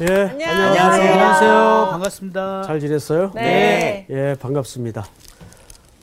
예, 0.00 0.30
안녕하세요. 0.30 1.12
안녕하세요. 1.12 1.88
반갑습니다. 1.90 2.62
잘 2.62 2.78
지냈어요? 2.78 3.32
네. 3.34 4.06
예, 4.10 4.36
반갑습니다. 4.40 5.06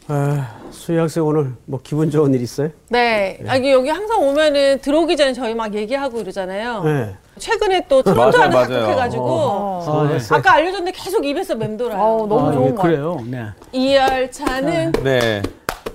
아, 0.10 0.60
수희 0.72 0.98
학생 0.98 1.26
오늘 1.26 1.54
뭐 1.66 1.80
기분 1.82 2.12
좋은 2.12 2.34
일 2.34 2.42
있어요? 2.42 2.72
네. 2.90 3.40
아, 3.48 3.56
이게 3.56 3.72
여기 3.72 3.90
항상 3.90 4.22
오면은 4.22 4.80
들어오기 4.82 5.16
전에 5.16 5.32
저희 5.32 5.56
막 5.56 5.74
얘기하고 5.74 6.20
이러잖아요. 6.20 6.84
네. 6.84 7.16
최근에 7.40 7.86
또 7.90 8.02
트로트 8.04 8.18
맞아요, 8.20 8.32
하나 8.44 8.48
맞아요. 8.56 8.68
작곡해가지고 8.82 9.84
아, 9.88 10.08
네. 10.12 10.18
아까 10.30 10.54
알려줬는데 10.54 10.92
계속 10.92 11.26
입에서 11.26 11.56
맴돌아요. 11.56 12.00
어, 12.02 12.28
너무 12.28 12.48
아, 12.50 12.52
좋은 12.52 12.68
예, 12.68 12.72
거 12.72 12.76
같아요. 12.78 13.18
그래요. 13.18 13.22
네. 13.26 13.46
이 13.72 13.96
열차는 13.96 14.92
네. 15.04 15.42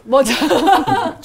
뭐죠? 0.05 0.32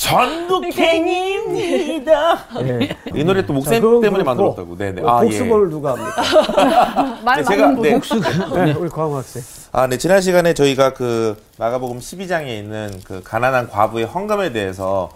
전국행입니다. 1.13 2.37
예. 2.63 2.89
이 3.15 3.23
노래 3.23 3.45
또 3.45 3.53
그건 3.59 4.01
때문에 4.01 4.23
만들었다고. 4.23 4.77
네네. 4.77 5.01
어, 5.03 5.07
아, 5.07 5.21
복수본을 5.21 5.69
누가 5.69 5.91
합니까? 5.93 7.19
말 7.23 7.37
네, 7.37 7.43
제가 7.43 7.67
많은 7.67 7.75
분. 7.77 7.83
네. 7.83 8.65
네, 8.65 8.73
우리 8.73 8.89
광호 8.89 9.15
학생. 9.23 9.41
아, 9.71 9.87
네. 9.87 9.97
지난 9.97 10.19
시간에 10.21 10.53
저희가 10.53 10.93
그 10.93 11.41
마가복음 11.57 11.99
12장에 11.99 12.47
있는 12.59 12.91
그 13.05 13.21
가난한 13.23 13.69
과부의 13.69 14.05
헌금에 14.05 14.51
대해서 14.51 15.09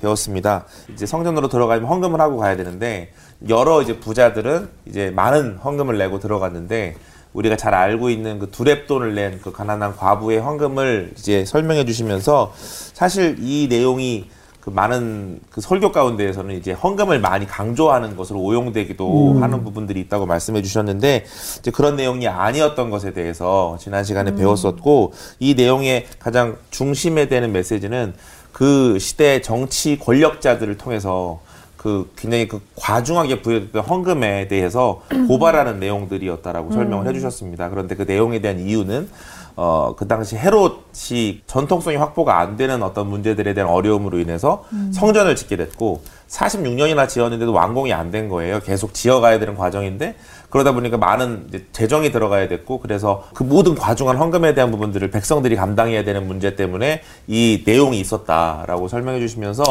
배웠습니다. 0.00 0.66
이제 0.92 1.06
성전으로 1.06 1.48
들어가면 1.48 1.86
헌금을 1.86 2.20
하고 2.20 2.36
가야 2.36 2.56
되는데 2.56 3.10
여러 3.48 3.82
이제 3.82 3.98
부자들은 3.98 4.68
이제 4.86 5.10
많은 5.10 5.56
헌금을 5.56 5.98
내고 5.98 6.18
들어갔는데 6.18 6.96
우리가 7.32 7.56
잘 7.56 7.74
알고 7.74 8.10
있는 8.10 8.38
그 8.38 8.50
두랩돈을 8.50 9.12
낸 9.14 9.40
그 9.42 9.52
가난한 9.52 9.96
과부의 9.96 10.38
헌금을 10.38 11.12
이제 11.18 11.44
설명해 11.44 11.84
주시면서 11.84 12.52
사실 12.56 13.36
이 13.40 13.66
내용이 13.68 14.30
그 14.60 14.70
많은 14.70 15.40
그 15.50 15.60
설교 15.60 15.92
가운데에서는 15.92 16.54
이제 16.56 16.72
헌금을 16.72 17.20
많이 17.20 17.46
강조하는 17.46 18.16
것으로 18.16 18.40
오용되기도 18.40 19.36
하는 19.40 19.62
부분들이 19.62 20.00
있다고 20.00 20.24
말씀해 20.24 20.62
주셨는데 20.62 21.26
이제 21.58 21.70
그런 21.70 21.96
내용이 21.96 22.28
아니었던 22.28 22.88
것에 22.88 23.12
대해서 23.12 23.76
지난 23.78 24.04
시간에 24.04 24.34
배웠었고 24.34 25.12
이 25.38 25.54
내용의 25.54 26.06
가장 26.18 26.56
중심에 26.70 27.28
되는 27.28 27.52
메시지는 27.52 28.14
그 28.52 28.98
시대 28.98 29.42
정치 29.42 29.98
권력자들을 29.98 30.78
통해서 30.78 31.40
그 31.84 32.10
굉장히 32.16 32.48
그 32.48 32.62
과중하게 32.76 33.42
부여됐던 33.42 33.82
헌금에 33.82 34.48
대해서 34.48 35.02
고발하는 35.28 35.80
내용들이었다라고 35.80 36.72
설명을 36.72 37.06
해주셨습니다. 37.08 37.68
그런데 37.68 37.94
그 37.94 38.04
내용에 38.04 38.38
대한 38.40 38.58
이유는 38.58 39.10
어, 39.56 39.94
그 39.96 40.08
당시 40.08 40.36
헤롯이 40.36 41.42
전통성이 41.46 41.96
확보가 41.96 42.38
안 42.40 42.56
되는 42.56 42.82
어떤 42.82 43.08
문제들에 43.08 43.54
대한 43.54 43.70
어려움으로 43.70 44.18
인해서 44.18 44.64
성전을 44.92 45.36
짓게 45.36 45.56
됐고 45.56 46.02
46년이나 46.28 47.08
지었는데도 47.08 47.52
완공이 47.52 47.92
안 47.92 48.10
된 48.10 48.28
거예요. 48.28 48.60
계속 48.60 48.94
지어가야 48.94 49.38
되는 49.38 49.56
과정인데 49.56 50.16
그러다 50.50 50.72
보니까 50.72 50.96
많은 50.98 51.48
재정이 51.72 52.12
들어가야 52.12 52.46
됐고 52.48 52.78
그래서 52.80 53.24
그 53.34 53.42
모든 53.42 53.74
과중한 53.74 54.16
헌금에 54.16 54.54
대한 54.54 54.70
부분들을 54.70 55.10
백성들이 55.10 55.56
감당해야 55.56 56.04
되는 56.04 56.26
문제 56.26 56.54
때문에 56.54 57.02
이 57.26 57.62
내용이 57.66 57.98
있었다라고 58.00 58.86
설명해 58.88 59.20
주시면서 59.20 59.62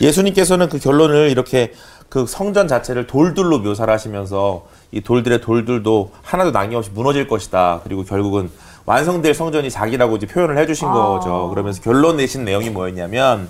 예수님께서는 0.00 0.68
그 0.68 0.78
결론을 0.78 1.30
이렇게 1.30 1.72
그 2.08 2.26
성전 2.26 2.66
자체를 2.68 3.06
돌들로 3.06 3.60
묘사를 3.60 3.92
하시면서 3.92 4.66
이 4.90 5.00
돌들의 5.00 5.40
돌들도 5.40 6.10
하나도 6.22 6.50
남김없이 6.50 6.90
무너질 6.92 7.26
것이다. 7.28 7.80
그리고 7.84 8.04
결국은 8.04 8.50
완성될 8.86 9.34
성전이 9.34 9.70
자기라고 9.70 10.16
이제 10.16 10.26
표현을 10.26 10.58
해주신 10.58 10.88
거죠. 10.90 11.48
그러면서 11.50 11.80
결론 11.82 12.16
내신 12.16 12.44
내용이 12.44 12.70
뭐였냐면, 12.70 13.48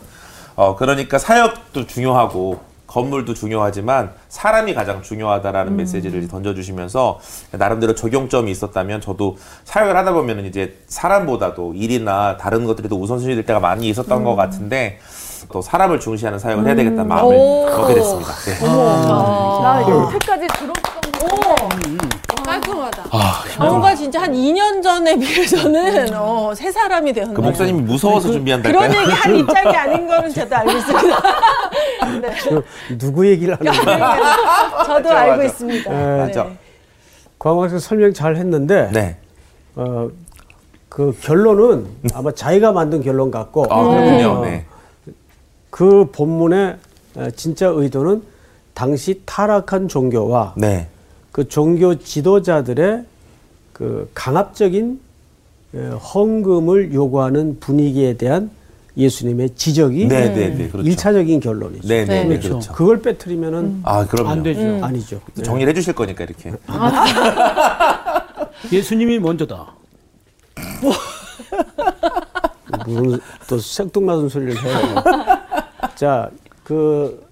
어, 0.55 0.77
그러니까 0.77 1.19
사역도 1.19 1.87
중요하고, 1.87 2.61
건물도 2.87 3.33
중요하지만, 3.33 4.13
사람이 4.29 4.75
가장 4.75 5.01
중요하다라는 5.01 5.77
메시지를 5.77 6.29
던져주시면서, 6.29 7.21
나름대로 7.53 7.95
적용점이 7.95 8.51
있었다면, 8.51 9.01
저도 9.01 9.39
사역을 9.65 9.97
하다 9.97 10.13
보면은 10.13 10.45
이제 10.45 10.77
사람보다도 10.89 11.73
일이나 11.75 12.37
다른 12.37 12.67
것들이 12.67 12.91
더 12.91 12.97
우선순위 12.97 13.35
될 13.35 13.47
때가 13.47 13.61
많이 13.61 13.89
있었던 13.89 14.25
것 14.25 14.37
같은데, 14.37 14.99
또 15.51 15.63
사람을 15.63 16.01
중시하는 16.01 16.39
사역을 16.39 16.67
해야 16.67 16.75
되겠다는 16.75 17.09
마음을 17.09 17.35
오. 17.35 17.67
먹게 17.67 17.95
됐습니다. 17.95 18.33
네. 18.33 18.61
나 18.61 19.83
여태까지 19.83 19.89
들었던 19.89 20.27
거. 20.27 20.32
깔끔하다. 22.91 23.65
뭔가 23.65 23.95
진짜 23.95 24.23
한 24.23 24.33
2년 24.33 24.83
전에 24.83 25.17
비해서는 25.17 26.15
어, 26.19 26.53
새 26.55 26.73
사람이 26.73 27.13
되었네요. 27.13 27.35
그 27.35 27.41
목사님이 27.41 27.83
무서워서 27.83 28.29
그런 28.29 28.39
준비한달까요? 28.39 29.01
얘기 29.01 29.11
할 29.13 29.37
입장이 29.37 29.77
아닌 29.77 30.07
거는 30.07 30.31
저도 30.35 30.57
알고 30.57 30.71
있습니다. 30.73 31.23
네. 32.21 32.35
그 32.49 32.65
누구 32.99 33.27
얘기를 33.27 33.57
하는 33.59 33.73
거예요? 33.85 34.07
저도 34.87 35.09
맞아, 35.09 35.19
알고 35.19 35.37
맞아. 35.37 35.45
있습니다. 35.45 35.91
네. 35.93 36.19
맞아. 36.19 36.47
광호 37.39 37.63
학생 37.63 37.79
설명 37.79 38.13
잘 38.13 38.37
했는데, 38.37 38.89
네. 38.93 39.17
어, 39.75 40.09
그 40.89 41.17
결론은 41.21 41.87
아마 42.15 42.31
자기가 42.33 42.73
만든 42.73 43.03
결론 43.03 43.31
같고, 43.31 43.67
아, 43.71 43.83
그렇군요. 43.83 44.29
어, 44.31 44.45
네. 44.45 44.65
그 45.71 46.11
본문의 46.13 46.77
어, 47.17 47.29
진짜 47.35 47.67
의도는 47.69 48.23
당시 48.75 49.23
타락한 49.25 49.89
종교와 49.89 50.55
네. 50.57 50.89
그 51.33 51.49
종교 51.49 51.99
지도자들의 51.99 53.05
그 53.73 54.11
강압적인 54.15 55.01
에, 55.75 55.79
헌금을 55.89 56.93
요구하는 56.93 57.59
분위기에 57.59 58.19
대한 58.19 58.51
예수님의 58.95 59.55
지적이 59.55 60.07
네, 60.07 60.35
네, 60.35 60.51
네. 60.51 60.69
그렇죠. 60.69 60.87
일차적인 60.87 61.41
결론이죠. 61.41 61.89
네, 61.89 62.05
네, 62.05 62.25
네. 62.25 62.37
네. 62.37 62.39
그렇죠. 62.39 62.73
그걸 62.75 63.01
빼뜨리면은 63.01 63.81
아, 63.85 64.07
그럼요. 64.07 64.29
안 64.29 64.43
되죠. 64.43 64.85
아니죠. 64.85 65.19
네. 65.35 65.43
정리를 65.43 65.71
해 65.71 65.75
주실 65.75 65.95
거니까 65.95 66.25
이렇게. 66.25 66.53
예수님이 68.71 69.19
먼저다. 69.19 69.73
무슨 72.87 73.19
또 73.49 73.59
생뚱맞은 73.59 74.29
소리를 74.29 74.63
해요. 74.63 74.77
자, 75.95 76.31
그 76.63 77.27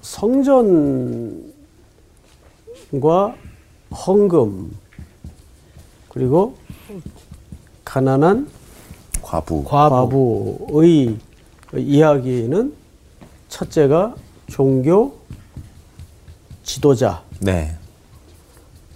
성전 0.00 1.47
과 3.00 3.34
헌금 3.90 4.70
그리고 6.08 6.56
가난한 7.84 8.48
과부. 9.20 9.64
과부의 9.64 11.16
이야기는 11.76 12.72
첫째가 13.48 14.14
종교 14.46 15.16
지도자 16.62 17.22
네. 17.40 17.76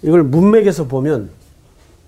이걸 0.03 0.23
문맥에서 0.23 0.87
보면 0.87 1.31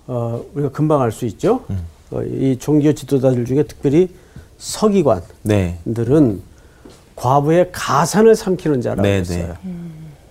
어, 0.07 0.43
우리가 0.53 0.71
금방 0.71 1.01
알 1.01 1.11
수 1.11 1.25
있죠. 1.27 1.65
어, 2.11 2.23
이 2.23 2.57
종교 2.59 2.93
지도자들 2.93 3.45
중에 3.45 3.63
특별히 3.63 4.09
서기관들은 4.57 5.23
네. 5.43 6.41
과부의 7.15 7.69
가산을 7.71 8.35
삼키는 8.35 8.81
자라고 8.81 9.01
네, 9.03 9.17
했어요. 9.19 9.55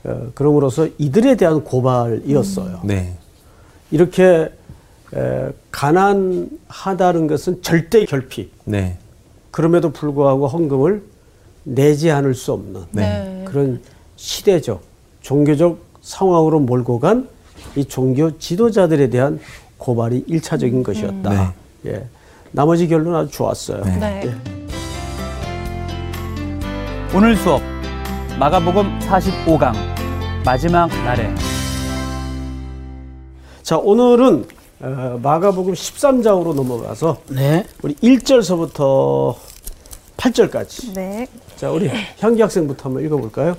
어, 0.05 0.31
그럼으로써 0.35 0.89
이들에 0.99 1.37
대한 1.37 1.65
고발이었어요. 1.65 2.81
네. 2.85 3.15
이렇게 3.91 4.51
에, 5.15 5.49
가난하다는 5.71 7.27
것은 7.27 7.63
절대 7.63 8.05
결핍. 8.05 8.53
네. 8.65 8.99
그럼에도 9.51 9.91
불구하고 9.91 10.49
헌금을 10.49 11.03
내지 11.65 12.11
않을 12.11 12.35
수 12.35 12.53
없는 12.53 12.83
네. 12.93 13.45
그런 13.47 13.81
시대적 14.17 14.83
종교적 15.23 15.79
상황으로 16.03 16.61
몰고 16.61 17.01
간 17.01 17.35
이 17.77 17.85
종교 17.85 18.37
지도자들에 18.39 19.11
대한 19.11 19.41
고발이 19.79 20.25
일차적인 20.29 20.83
것이었다. 20.83 21.55
예. 21.87 22.05
나머지 22.53 22.87
결론은 22.87 23.19
아주 23.19 23.31
좋았어요. 23.33 23.83
네. 23.85 24.33
오늘 27.15 27.37
수업 27.37 27.61
마가복음 28.39 28.99
45강 29.01 29.73
마지막 30.45 30.89
날에 31.05 31.33
자, 33.63 33.79
오늘은 33.79 34.45
어, 34.81 35.19
마가복음 35.23 35.73
13장으로 35.73 36.55
넘어가서 36.55 37.19
네. 37.31 37.65
우리 37.83 37.95
1절서부터 37.95 39.35
8절까지. 40.19 40.95
네. 40.95 41.27
자, 41.57 41.71
우리 41.71 41.91
향기 42.21 42.43
학생부터 42.43 42.89
한번 42.89 43.05
읽어볼까요? 43.05 43.57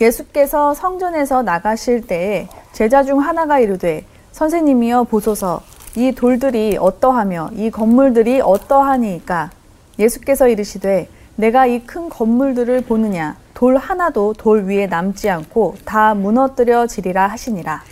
예수께서 0.00 0.72
성전에서 0.72 1.42
나가실 1.42 2.06
때에 2.06 2.48
제자 2.72 3.02
중 3.02 3.20
하나가 3.20 3.58
이르되 3.58 4.04
선생님이여 4.32 5.04
보소서 5.04 5.60
이 5.96 6.12
돌들이 6.12 6.76
어떠하며 6.80 7.50
이 7.56 7.70
건물들이 7.70 8.40
어떠하니이까 8.40 9.50
예수께서 9.98 10.48
이르시되 10.48 11.08
내가 11.36 11.66
이 11.66 11.80
큰 11.86 12.08
건물들을 12.08 12.82
보느냐 12.82 13.36
돌 13.56 13.78
하나도 13.78 14.34
돌 14.36 14.64
위에 14.64 14.86
남지 14.86 15.30
않고 15.30 15.76
다 15.86 16.12
무너뜨려지리라 16.14 17.26
하시니라 17.26 17.82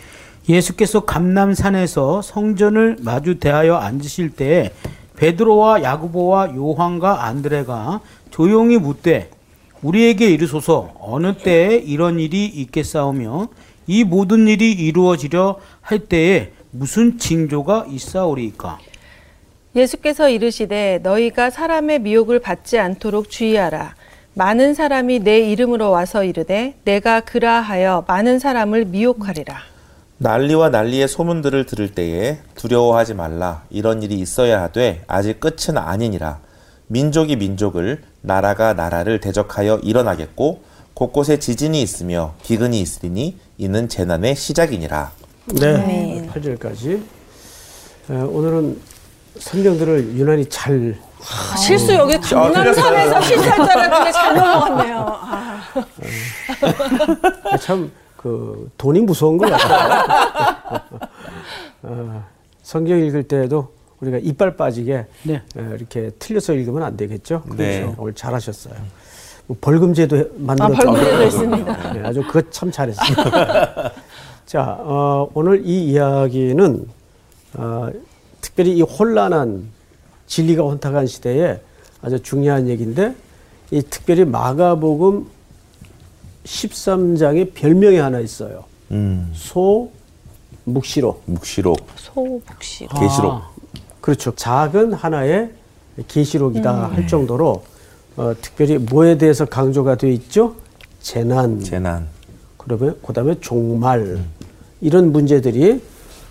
예수께서 0.47 1.05
감남산에서 1.05 2.21
성전을 2.21 2.97
마주 3.01 3.39
대하여 3.39 3.75
앉으실 3.75 4.35
때에 4.35 4.71
베드로와 5.17 5.81
야고보와 5.81 6.55
요한과 6.55 7.25
안드레가 7.25 8.01
조용히 8.29 8.77
묻되 8.77 9.31
우리에게 9.81 10.29
이르소서 10.29 10.93
어느 10.99 11.35
때에 11.35 11.77
이런 11.77 12.19
일이 12.19 12.45
있겠사오며 12.45 13.47
이 13.87 14.03
모든 14.03 14.47
일이 14.47 14.71
이루어지려 14.71 15.57
할 15.81 15.99
때에 15.99 16.51
무슨 16.69 17.17
징조가 17.17 17.87
있사오리이까 17.89 18.77
예수께서 19.75 20.29
이르시되 20.29 20.99
너희가 21.01 21.49
사람의 21.49 21.99
미혹을 21.99 22.39
받지 22.39 22.79
않도록 22.79 23.29
주의하라. 23.29 23.95
많은 24.37 24.73
사람이 24.73 25.19
내 25.19 25.39
이름으로 25.39 25.91
와서 25.91 26.25
이르되 26.25 26.75
내가 26.83 27.21
그라하여 27.21 28.03
많은 28.05 28.37
사람을 28.39 28.83
미혹하리라. 28.85 29.55
난리와 30.17 30.69
난리의 30.69 31.07
소문들을 31.07 31.65
들을 31.65 31.91
때에 31.93 32.39
두려워하지 32.55 33.13
말라. 33.13 33.63
이런 33.69 34.03
일이 34.03 34.15
있어야 34.15 34.61
하되 34.63 35.03
아직 35.07 35.39
끝은 35.39 35.77
아니니라. 35.77 36.39
민족이 36.87 37.37
민족을 37.37 38.01
나라가 38.21 38.73
나라를 38.73 39.21
대적하여 39.21 39.77
일어나겠고 39.77 40.61
곳곳에 40.93 41.39
지진이 41.39 41.81
있으며 41.81 42.33
기근이 42.43 42.81
있으리니 42.81 43.37
이는 43.57 43.87
재난의 43.87 44.35
시작이니라. 44.35 45.11
네. 45.61 46.29
8절까지. 46.33 47.01
오늘은 48.09 48.81
성경들을 49.39 50.15
유난히 50.15 50.45
잘 50.47 50.95
아, 51.19 51.55
실수 51.57 51.93
여기 51.93 52.17
강남산에서 52.19 53.21
실수할 53.21 53.55
줄 53.57 53.69
알았는데 53.71 54.11
잘 54.11 54.35
넘어갔네요. 54.35 55.05
아. 55.21 55.61
참그 57.59 58.71
돈이 58.77 59.01
무서운 59.01 59.37
것 59.37 59.49
같아요. 59.51 60.81
어, 61.83 62.23
성경 62.61 62.99
읽을 62.99 63.23
때에도 63.23 63.73
우리가 64.01 64.17
이빨 64.21 64.55
빠지게 64.55 65.05
네. 65.23 65.41
어, 65.57 65.71
이렇게 65.75 66.11
틀려서 66.19 66.53
읽으면 66.53 66.83
안 66.83 66.95
되겠죠. 66.97 67.43
네. 67.51 67.55
그래서 67.81 67.95
오늘 67.97 68.13
잘하셨어요. 68.13 68.73
뭐 69.47 69.57
벌금제도 69.61 70.17
해- 70.17 70.25
만들었죠. 70.37 70.73
아, 70.73 70.77
벌금제도 70.93 71.23
있습니다. 71.23 71.93
네, 71.93 72.01
아주 72.03 72.23
그거 72.25 72.41
참 72.49 72.71
잘했어요. 72.71 73.07
자, 74.45 74.77
어, 74.79 75.27
오늘 75.33 75.65
이 75.65 75.85
이야기는 75.91 76.87
어, 77.55 77.89
특별히 78.45 78.77
이 78.77 78.81
혼란한 78.83 79.69
진리가 80.27 80.61
혼탁한 80.61 81.07
시대에 81.07 81.59
아주 82.03 82.21
중요한 82.21 82.67
얘기인데 82.67 83.15
이 83.71 83.81
특별히 83.81 84.23
마가복음 84.23 85.25
13장에 86.43 87.55
별명이 87.55 87.97
하나 87.97 88.19
있어요. 88.19 88.65
음, 88.91 89.31
소 89.33 89.89
묵시록. 90.63 91.23
묵시록, 91.25 91.87
소복시. 91.95 92.87
계시록. 92.99 93.33
아, 93.33 93.49
그렇죠. 93.99 94.35
작은 94.35 94.93
하나의 94.93 95.51
계시록이다 96.07 96.91
할 96.91 97.07
정도로 97.07 97.63
어, 98.15 98.33
특별히 98.39 98.77
뭐에 98.77 99.17
대해서 99.17 99.45
강조가 99.45 99.95
되어 99.95 100.11
있죠? 100.11 100.55
재난. 101.01 101.59
재난. 101.61 102.07
그러면 102.57 102.99
그다음에 103.01 103.39
종말 103.39 104.23
이런 104.81 105.11
문제들이 105.11 105.81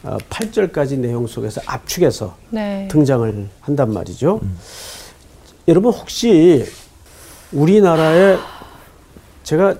어, 0.05 0.19
8절까지 0.29 0.99
내용 0.99 1.27
속에서 1.27 1.61
압축해서 1.67 2.37
네. 2.51 2.87
등장을 2.91 3.49
한단 3.61 3.93
말이죠. 3.93 4.41
여러분 5.67 5.93
혹시 5.93 6.65
우리나라에 7.53 8.37
제가 9.45 9.77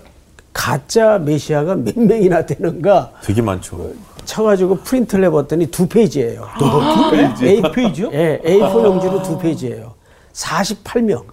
가짜 0.53 1.19
메시아가 1.19 1.75
몇 1.75 1.99
명이나 1.99 2.47
되는가 2.47 3.13
되게 3.23 3.43
많죠. 3.43 3.93
쳐가지고 4.25 4.77
프린트를 4.79 5.25
해봤더니 5.27 5.67
두 5.67 5.87
페이지예요. 5.87 6.49
두 6.59 7.11
페이지? 7.11 7.47
A4 7.47 7.63
페이지요? 7.63 8.11
예, 8.13 8.41
A4 8.45 8.85
용지로 8.85 9.23
두 9.23 9.39
페이지예요. 9.39 9.93
48명. 10.33 11.25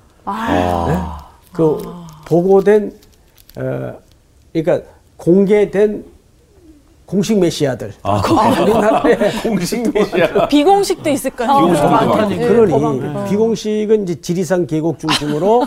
그 1.53 1.81
보고된 2.25 2.93
어, 3.57 3.93
그러니까 4.51 4.87
공개된 5.15 6.03
공식 7.11 7.37
메시아들. 7.39 7.91
우리나라에 8.61 9.17
공식 9.43 9.93
메시아. 9.93 10.47
비공식도 10.47 11.09
있을까요? 11.09 11.57
비공식도 11.57 11.89
많다니. 11.89 12.37
그러니 12.37 13.29
비공식은 13.29 14.03
이제 14.03 14.21
지리산 14.21 14.65
계곡 14.65 14.97
중심으로 14.97 15.65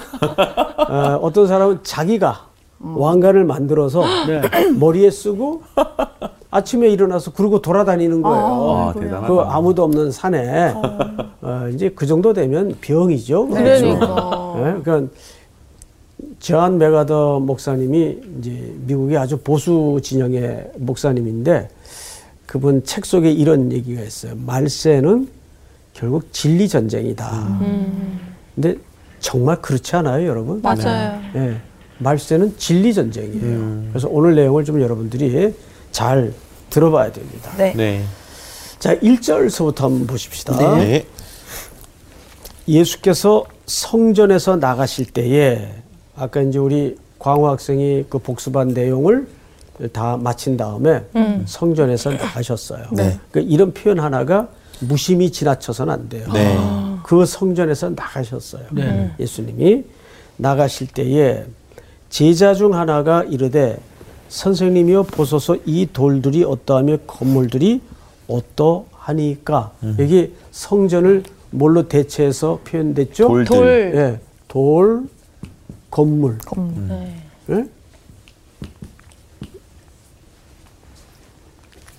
어, 0.88 1.18
어떤 1.20 1.46
사람은 1.46 1.80
자기가 1.82 2.46
왕관을 2.80 3.44
만들어서 3.44 4.02
네. 4.26 4.40
머리에 4.80 5.10
쓰고 5.10 5.62
아침에 6.50 6.88
일어나서 6.88 7.32
그러고 7.32 7.60
돌아다니는 7.60 8.22
거예요. 8.22 8.42
아, 8.88 8.92
대단하다. 8.98 9.26
그 9.26 9.40
아무도 9.40 9.84
없는 9.84 10.12
산에 10.12 10.72
어, 11.42 11.68
이제 11.74 11.90
그 11.94 12.06
정도 12.06 12.32
되면 12.32 12.74
병이죠. 12.80 13.48
그러니까. 13.48 14.54
예, 14.56 14.80
그러니까 14.82 15.12
저한 16.44 16.76
메가더 16.76 17.40
목사님이 17.40 18.18
이제 18.38 18.74
미국의 18.86 19.16
아주 19.16 19.38
보수 19.38 19.98
진영의 20.02 20.72
목사님인데 20.76 21.70
그분 22.44 22.84
책 22.84 23.06
속에 23.06 23.32
이런 23.32 23.72
얘기가 23.72 24.02
있어요. 24.02 24.34
말세는 24.36 25.26
결국 25.94 26.30
진리 26.34 26.68
전쟁이다. 26.68 27.60
근데 28.54 28.74
정말 29.20 29.62
그렇지 29.62 29.96
않아요, 29.96 30.28
여러분? 30.28 30.60
맞아요. 30.60 31.18
예. 31.34 31.56
말세는 31.96 32.58
진리 32.58 32.92
전쟁이에요. 32.92 33.84
그래서 33.88 34.08
오늘 34.10 34.34
내용을 34.34 34.66
좀 34.66 34.82
여러분들이 34.82 35.54
잘 35.92 36.34
들어봐야 36.68 37.10
됩니다. 37.10 37.52
네. 37.56 37.72
네. 37.74 38.04
자, 38.78 38.94
1절서부터 38.96 39.78
한번 39.78 40.06
보십시다. 40.06 40.76
네. 40.76 41.06
예수께서 42.68 43.46
성전에서 43.64 44.56
나가실 44.56 45.06
때에 45.06 45.83
아까 46.16 46.40
이제 46.40 46.58
우리 46.58 46.96
광호 47.18 47.48
학생이 47.48 48.04
그 48.08 48.18
복습한 48.18 48.68
내용을 48.68 49.26
다 49.92 50.16
마친 50.16 50.56
다음에 50.56 51.02
성전에서 51.46 52.10
나가셨어요. 52.10 52.86
네. 52.92 53.18
그 53.30 53.40
이런 53.40 53.72
표현 53.72 53.98
하나가 53.98 54.48
무심히 54.80 55.30
지나쳐서는 55.30 55.92
안 55.92 56.08
돼요. 56.08 56.28
네. 56.32 56.56
그 57.04 57.26
성전에서 57.26 57.90
나가셨어요. 57.90 58.62
네. 58.72 59.10
예수님이 59.18 59.84
나가실 60.36 60.88
때에 60.88 61.44
제자 62.08 62.54
중 62.54 62.74
하나가 62.74 63.24
이르되 63.24 63.78
선생님이여 64.28 65.04
보소서 65.04 65.56
이 65.64 65.88
돌들이 65.92 66.44
어떠하며 66.44 66.98
건물들이 67.06 67.80
어떠하니까 68.28 69.72
여기 69.98 70.34
성전을 70.50 71.22
뭘로 71.50 71.88
대체해서 71.88 72.60
표현됐죠? 72.64 73.28
돌들. 73.28 73.46
돌. 73.46 73.92
예, 73.94 74.20
돌, 74.48 75.02
건물. 75.98 76.38
네. 76.88 77.14
예? 77.50 77.68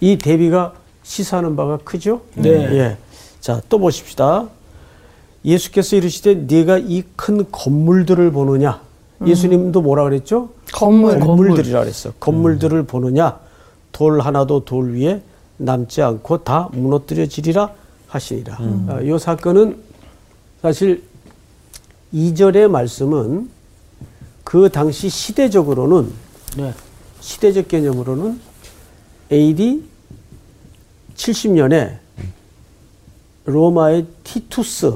이 0.02 0.18
대비가 0.18 0.74
시사하는 1.04 1.56
바가 1.56 1.78
크죠? 1.78 2.22
네. 2.36 2.50
예. 2.50 2.98
자, 3.40 3.62
또 3.70 3.80
보십시다. 3.80 4.50
예수께서 5.46 5.96
이르시되 5.96 6.34
네가 6.36 6.80
이 6.80 7.04
큰 7.16 7.50
건물들을 7.50 8.32
보느냐? 8.32 8.82
예수님도 9.26 9.82
뭐라 9.82 10.04
그랬죠? 10.04 10.50
건물. 10.74 11.18
건물들이라 11.22 11.80
그랬어. 11.80 12.12
건물들을 12.20 12.84
보느냐? 12.84 13.40
돌 13.94 14.20
하나도 14.20 14.66
돌 14.66 14.94
위에 14.94 15.22
남지 15.58 16.02
않고 16.02 16.44
다 16.44 16.68
무너뜨려지리라 16.74 17.72
하시니라. 18.08 18.58
아, 18.90 19.00
이 19.02 19.18
사건은 19.18 19.78
사실 20.62 21.02
이절의 22.12 22.68
말씀은 22.68 23.55
그 24.46 24.70
당시 24.70 25.10
시대적으로는 25.10 26.10
네. 26.56 26.74
시대적 27.20 27.68
개념으로는 27.68 28.40
AD 29.32 29.84
70년에 31.16 31.98
로마의 33.46 34.06
티투스 34.24 34.94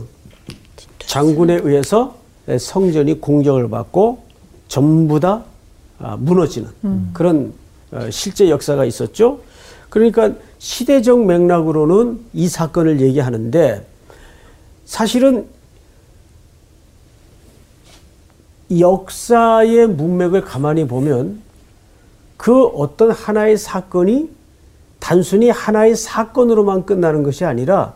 장군에 1.00 1.56
의해서 1.64 2.16
성전이 2.58 3.20
공격을 3.20 3.70
받고 3.70 4.24
전부 4.68 5.20
다 5.20 5.44
아, 5.98 6.16
무너지는 6.16 6.70
그런 7.14 7.54
어, 7.92 8.08
실제 8.12 8.50
역사가 8.50 8.86
있었죠. 8.86 9.42
그러니까 9.90 10.32
시대적 10.60 11.26
맥락으로는 11.26 12.20
이 12.34 12.48
사건을 12.48 13.02
얘기하는데 13.02 13.86
사실은 14.86 15.48
역사의 18.78 19.88
문맥을 19.88 20.42
가만히 20.42 20.88
보면 20.88 21.40
그 22.38 22.66
어떤 22.68 23.12
하나의 23.12 23.58
사건이 23.58 24.30
단순히 25.00 25.50
하나의 25.50 25.96
사건으로만 25.96 26.86
끝나는 26.86 27.24
것이 27.24 27.46
아니라 27.46 27.94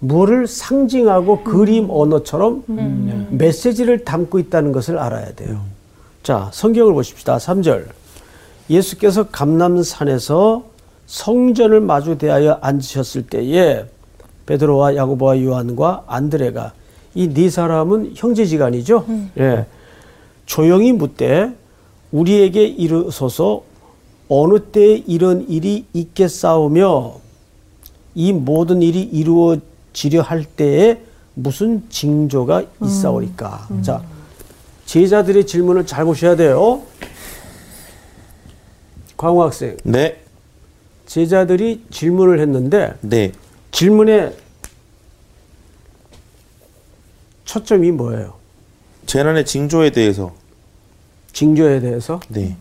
뭐를 0.00 0.46
상징하고 0.46 1.42
그림 1.44 1.88
언어처럼 1.90 2.64
메시지를 3.30 4.04
담고 4.04 4.38
있다는 4.38 4.72
것을 4.72 4.98
알아야 4.98 5.32
돼요. 5.34 5.60
자, 6.22 6.50
성경을 6.52 6.92
보십시다. 6.94 7.36
3절. 7.38 7.86
예수께서 8.70 9.24
감남산에서 9.24 10.64
성전을 11.06 11.80
마주 11.80 12.18
대하여 12.18 12.58
앉으셨을 12.60 13.26
때에 13.26 13.84
베드로와 14.46 14.96
야고보와 14.96 15.42
요한과 15.42 16.04
안드레가 16.06 16.72
이 17.14 17.28
네 17.32 17.50
사람은 17.50 18.12
형제지간이죠. 18.14 19.06
예. 19.38 19.66
조용히 20.48 20.92
묻되 20.92 21.54
우리에게 22.10 22.64
이르소서 22.64 23.62
어느 24.30 24.58
때에 24.60 25.04
이런 25.06 25.46
일이 25.48 25.84
있겠사오며 25.92 27.16
이 28.14 28.32
모든 28.32 28.80
일이 28.80 29.02
이루어지려 29.02 30.22
할 30.22 30.44
때에 30.44 31.02
무슨 31.34 31.88
징조가 31.90 32.64
있사오리까. 32.82 33.68
자, 33.82 34.02
제자들의 34.86 35.46
질문을 35.46 35.86
잘 35.86 36.06
보셔야 36.06 36.34
돼요. 36.34 36.82
광호 39.18 39.42
학생, 39.42 39.76
네. 39.84 40.22
제자들이 41.06 41.84
질문을 41.90 42.40
했는데 42.40 42.94
네. 43.02 43.32
질문의 43.70 44.34
초점이 47.44 47.92
뭐예요? 47.92 48.37
재난의 49.08 49.46
징조에 49.46 49.90
대해서. 49.90 50.34
징조에 51.32 51.80
대해서? 51.80 52.20
네. 52.28 52.56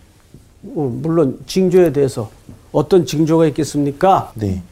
어, 0.64 0.90
물론 1.02 1.40
징조에 1.46 1.92
대해서 1.92 2.32
어떤 2.72 3.06
징조가 3.06 3.48
있겠습니까? 3.48 4.32
네. 4.34 4.64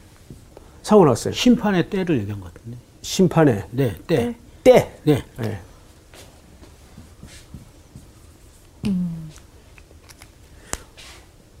상원 0.82 1.08
학생, 1.10 1.32
심판의 1.32 1.90
때를 1.90 2.18
얘기한 2.20 2.40
것 2.40 2.52
같은데. 2.54 2.78
심판의 3.02 3.64
네, 3.72 3.94
때. 4.06 4.34
때. 4.64 4.98
네. 5.04 5.22
예. 5.42 5.58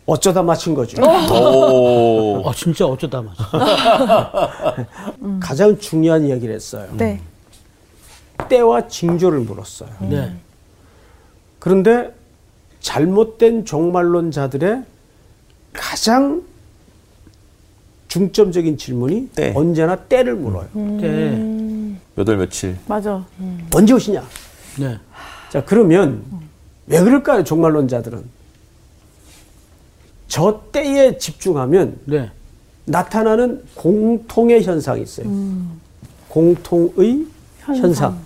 어쩌다 0.06 0.42
맞힌 0.42 0.74
거죠. 0.74 1.02
오. 1.02 2.40
어, 2.42 2.54
진짜 2.54 2.86
어쩌다 2.86 3.20
맞아. 3.20 4.86
가장 5.42 5.78
중요한 5.78 6.24
이야기를 6.24 6.54
했어요. 6.54 6.88
네. 6.96 7.20
때와 8.48 8.88
징조를 8.88 9.40
물었어요. 9.40 9.90
네. 10.08 10.34
그런데 11.58 12.14
잘못된 12.80 13.64
종말론자들의 13.64 14.84
가장 15.72 16.42
중점적인 18.08 18.78
질문이 18.78 19.30
때. 19.34 19.52
언제나 19.56 19.96
때를 19.96 20.36
물어요. 20.36 20.68
때. 21.00 21.98
몇월 22.14 22.36
며칠. 22.38 22.76
맞아. 22.86 23.24
언제 23.74 23.92
오시냐? 23.92 24.24
네. 24.78 24.98
자, 25.50 25.64
그러면 25.64 26.24
왜 26.86 27.00
그럴까요, 27.02 27.42
종말론자들은? 27.44 28.24
저 30.28 30.62
때에 30.72 31.18
집중하면 31.18 31.98
네. 32.04 32.30
나타나는 32.84 33.64
공통의 33.74 34.62
현상이 34.62 35.02
있어요. 35.02 35.26
공통의 36.28 37.26
현상. 37.64 38.25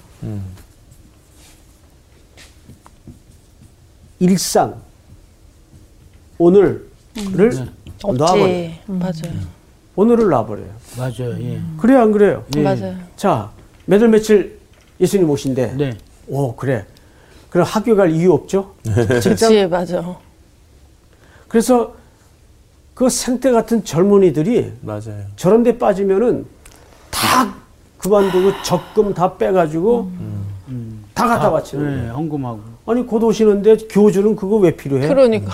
일상. 4.19 4.81
오늘을 6.39 6.89
놔버려요. 7.15 7.67
없지. 8.03 8.81
맞아요. 8.87 9.41
오늘을 9.97 10.29
놔버려요. 10.29 10.71
맞아요. 10.97 11.43
예. 11.43 11.61
그래요, 11.79 12.01
안 12.01 12.13
그래요? 12.13 12.45
예. 12.57 12.63
맞아요. 12.63 12.97
자, 13.17 13.51
몇월 13.87 14.09
며칠 14.09 14.59
예수님 15.01 15.29
오신대. 15.29 15.75
네. 15.77 15.99
오, 16.29 16.55
그래. 16.55 16.87
그럼 17.49 17.67
학교 17.67 17.97
갈 17.97 18.11
이유 18.11 18.33
없죠? 18.33 18.75
그치, 19.23 19.67
맞아. 19.67 20.19
그래서 21.49 21.95
그 22.95 23.09
생태 23.09 23.51
같은 23.51 23.85
젊은이들이 23.85 24.73
맞아요. 24.83 25.25
저런 25.37 25.63
데 25.63 25.77
빠지면은 25.77 26.47
다 27.11 27.57
그만두고 28.01 28.63
적금 28.63 29.15
다 29.15 29.37
빼가지고 29.37 30.11
다 31.15 31.27
갖다 31.27 31.51
바치는 31.51 31.85
네, 31.85 31.97
거예요. 32.01 32.13
헌금하고. 32.15 32.61
아니 32.87 33.07
곧 33.07 33.23
오시는데 33.23 33.77
교주는 33.89 34.35
그거 34.37 34.57
왜 34.57 34.75
필요해? 34.75 35.07
그러니까. 35.07 35.53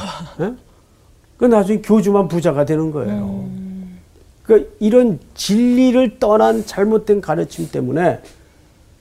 그 1.37 1.45
나중에 1.45 1.81
교주만 1.83 2.29
부자가 2.29 2.65
되는 2.65 2.93
거예요. 2.93 3.45
그 4.45 4.77
이런 4.79 5.19
진리를 5.35 6.19
떠난 6.21 6.65
잘못된 6.65 7.21
가르침 7.21 7.69
때문에 7.71 8.21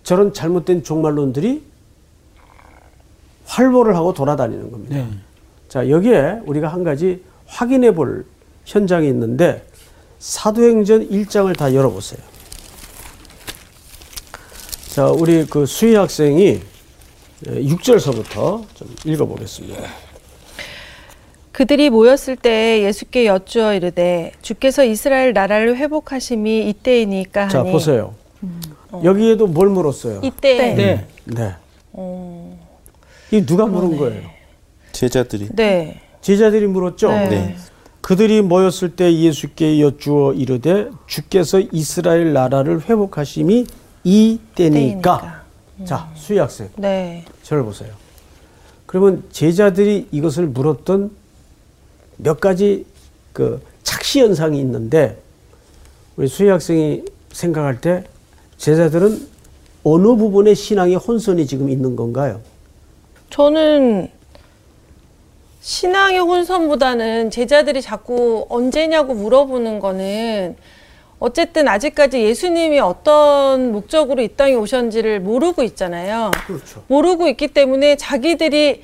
저런 0.03 0.33
잘못된 0.33 0.83
종말론들이 0.83 1.63
활보를 3.45 3.95
하고 3.95 4.13
돌아다니는 4.13 4.71
겁니다. 4.71 4.95
네. 4.95 5.07
자, 5.69 5.87
여기에 5.87 6.41
우리가 6.45 6.67
한 6.67 6.83
가지 6.83 7.23
확인해 7.45 7.93
볼 7.93 8.25
현장이 8.65 9.07
있는데 9.09 9.63
사도행전 10.17 11.09
1장을 11.09 11.55
다 11.55 11.73
열어보세요. 11.75 12.19
자, 14.95 15.07
우리 15.07 15.45
그 15.45 15.65
수희 15.65 15.93
학생이 15.93 16.61
6절서부터 17.43 18.63
좀 18.75 18.95
읽어보겠습니다. 19.03 19.83
그들이 21.51 21.89
모였을 21.89 22.37
때 22.37 22.81
예수께 22.81 23.25
여쭈어 23.25 23.73
이르되 23.73 24.31
주께서 24.41 24.85
이스라엘 24.85 25.33
나라를 25.33 25.75
회복하심이 25.75 26.69
이때이니까 26.69 27.49
자, 27.49 27.59
하니 27.59 27.73
보세요. 27.73 28.15
여기에도 29.03 29.47
뭘 29.47 29.67
물었어요? 29.67 30.21
이때 30.23 30.75
네. 30.75 31.07
네. 31.25 31.55
어, 31.91 32.57
이 33.31 33.45
누가 33.45 33.65
물은 33.65 33.97
거예요? 33.97 34.21
제자들이. 34.93 35.49
네. 35.51 35.99
제자들이 36.21 36.67
물었죠? 36.67 37.09
네. 37.09 37.27
네. 37.27 37.57
그들이 37.99 38.41
모였을 38.41 38.95
때 38.95 39.13
예수께 39.13 39.81
여쭈어 39.81 40.35
이르되 40.35 40.87
주께서 41.05 41.59
이스라엘 41.73 42.31
나라를 42.31 42.83
회복하심이 42.87 43.65
이 44.05 44.39
때니까. 44.53 45.43
자, 45.83 46.09
수희 46.15 46.37
학생, 46.37 46.69
네. 46.77 47.25
저를 47.43 47.63
보세요. 47.63 47.91
그러면 48.85 49.23
제자들이 49.31 50.07
이것을 50.11 50.45
물었던 50.45 51.11
몇 52.17 52.39
가지 52.39 52.85
그 53.33 53.61
착시 53.83 54.21
현상이 54.21 54.57
있는데 54.59 55.21
우리 56.15 56.27
수희 56.27 56.47
학생이 56.47 57.03
생각할 57.33 57.81
때 57.81 58.05
제자들은 58.57 59.27
어느 59.83 60.07
부분의 60.15 60.55
신앙의 60.55 60.95
혼선이 60.95 61.45
지금 61.45 61.69
있는 61.69 61.95
건가요? 61.95 62.39
저는 63.31 64.09
신앙의 65.59 66.19
혼선보다는 66.19 67.31
제자들이 67.31 67.81
자꾸 67.81 68.45
언제냐고 68.49 69.13
물어보는 69.13 69.79
거는 69.79 70.55
어쨌든 71.29 71.67
아직까지 71.67 72.21
예수님이 72.21 72.79
어떤 72.79 73.71
목적으로 73.71 74.21
이 74.21 74.27
땅에 74.27 74.53
오셨는지를 74.53 75.21
모르고 75.21 75.63
있잖아요. 75.63 76.29
그렇죠. 76.45 76.83
모르고 76.87 77.27
있기 77.29 77.47
때문에 77.47 77.95
자기들이 77.97 78.83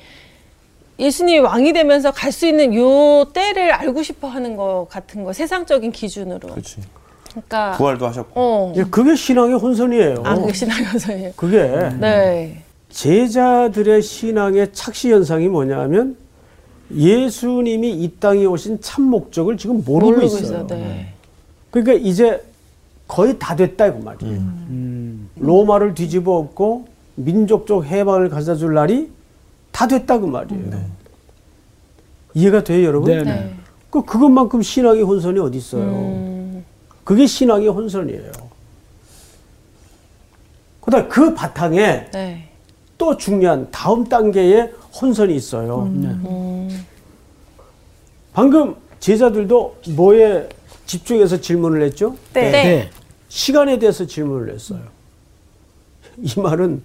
예수님이 0.98 1.38
왕이 1.38 1.72
되면서 1.72 2.10
갈 2.10 2.32
수 2.32 2.46
있는 2.48 2.74
요 2.74 3.26
때를 3.32 3.70
알고 3.70 4.02
싶어 4.02 4.26
하는 4.26 4.56
것 4.56 4.88
같은 4.90 5.22
거, 5.22 5.32
세상적인 5.32 5.92
기준으로. 5.92 6.48
그렇지. 6.48 6.80
그러니까, 7.30 7.72
부활도 7.76 8.08
하셨고. 8.08 8.32
어. 8.34 8.72
예, 8.76 8.82
그게 8.90 9.14
신앙의 9.14 9.58
혼선이에요. 9.58 10.22
아, 10.24 10.34
그게 10.34 10.52
신앙에서예요. 10.52 11.32
그게 11.36 11.58
네. 12.00 12.60
제자들의 12.90 14.02
신앙의 14.02 14.72
착시 14.72 15.12
현상이 15.12 15.46
뭐냐면 15.48 16.16
예수님이 16.92 17.92
이 17.92 18.16
땅에 18.18 18.44
오신 18.46 18.80
참 18.80 19.04
목적을 19.04 19.56
지금 19.56 19.76
모르고, 19.84 20.12
모르고 20.12 20.26
있어요. 20.26 20.64
있어. 20.64 20.66
네. 20.66 21.14
그러니까 21.72 21.94
이제 21.94 22.40
거의 23.08 23.38
다 23.38 23.56
됐다 23.56 23.86
이그 23.88 24.04
말이에요. 24.04 24.38
음. 24.38 25.28
로마를 25.36 25.94
뒤집어 25.94 26.36
엎고 26.36 26.86
민족적 27.16 27.84
해방을 27.86 28.28
가져다 28.28 28.56
줄 28.56 28.74
날이 28.74 29.10
다 29.72 29.88
됐다 29.88 30.18
그 30.18 30.26
말이에요. 30.26 30.84
이해가 32.34 32.62
돼요, 32.62 32.86
여러분? 32.86 33.10
네, 33.10 33.22
네. 33.22 33.24
네. 33.24 33.54
그 33.90 34.02
그것만큼 34.04 34.62
신앙의 34.62 35.02
혼선이 35.02 35.38
어디 35.40 35.58
있어요? 35.58 35.82
음, 35.82 36.64
그게 37.04 37.26
신앙의 37.26 37.68
혼선이에요. 37.68 38.32
그다음 40.80 41.08
그 41.08 41.34
바탕에 41.34 42.10
네. 42.10 42.48
또 42.96 43.16
중요한 43.16 43.68
다음 43.70 44.04
단계의 44.04 44.72
혼선이 45.00 45.34
있어요. 45.34 45.82
음, 45.82 46.84
방금 48.32 48.76
제자들도 49.00 49.76
뭐에 49.90 50.48
집중해서 50.92 51.40
질문을 51.40 51.82
했죠? 51.82 52.16
때. 52.34 52.50
네. 52.50 52.64
네. 52.64 52.90
시간에 53.28 53.78
대해서 53.78 54.06
질문을 54.06 54.52
했어요. 54.52 54.82
이 56.18 56.38
말은 56.38 56.82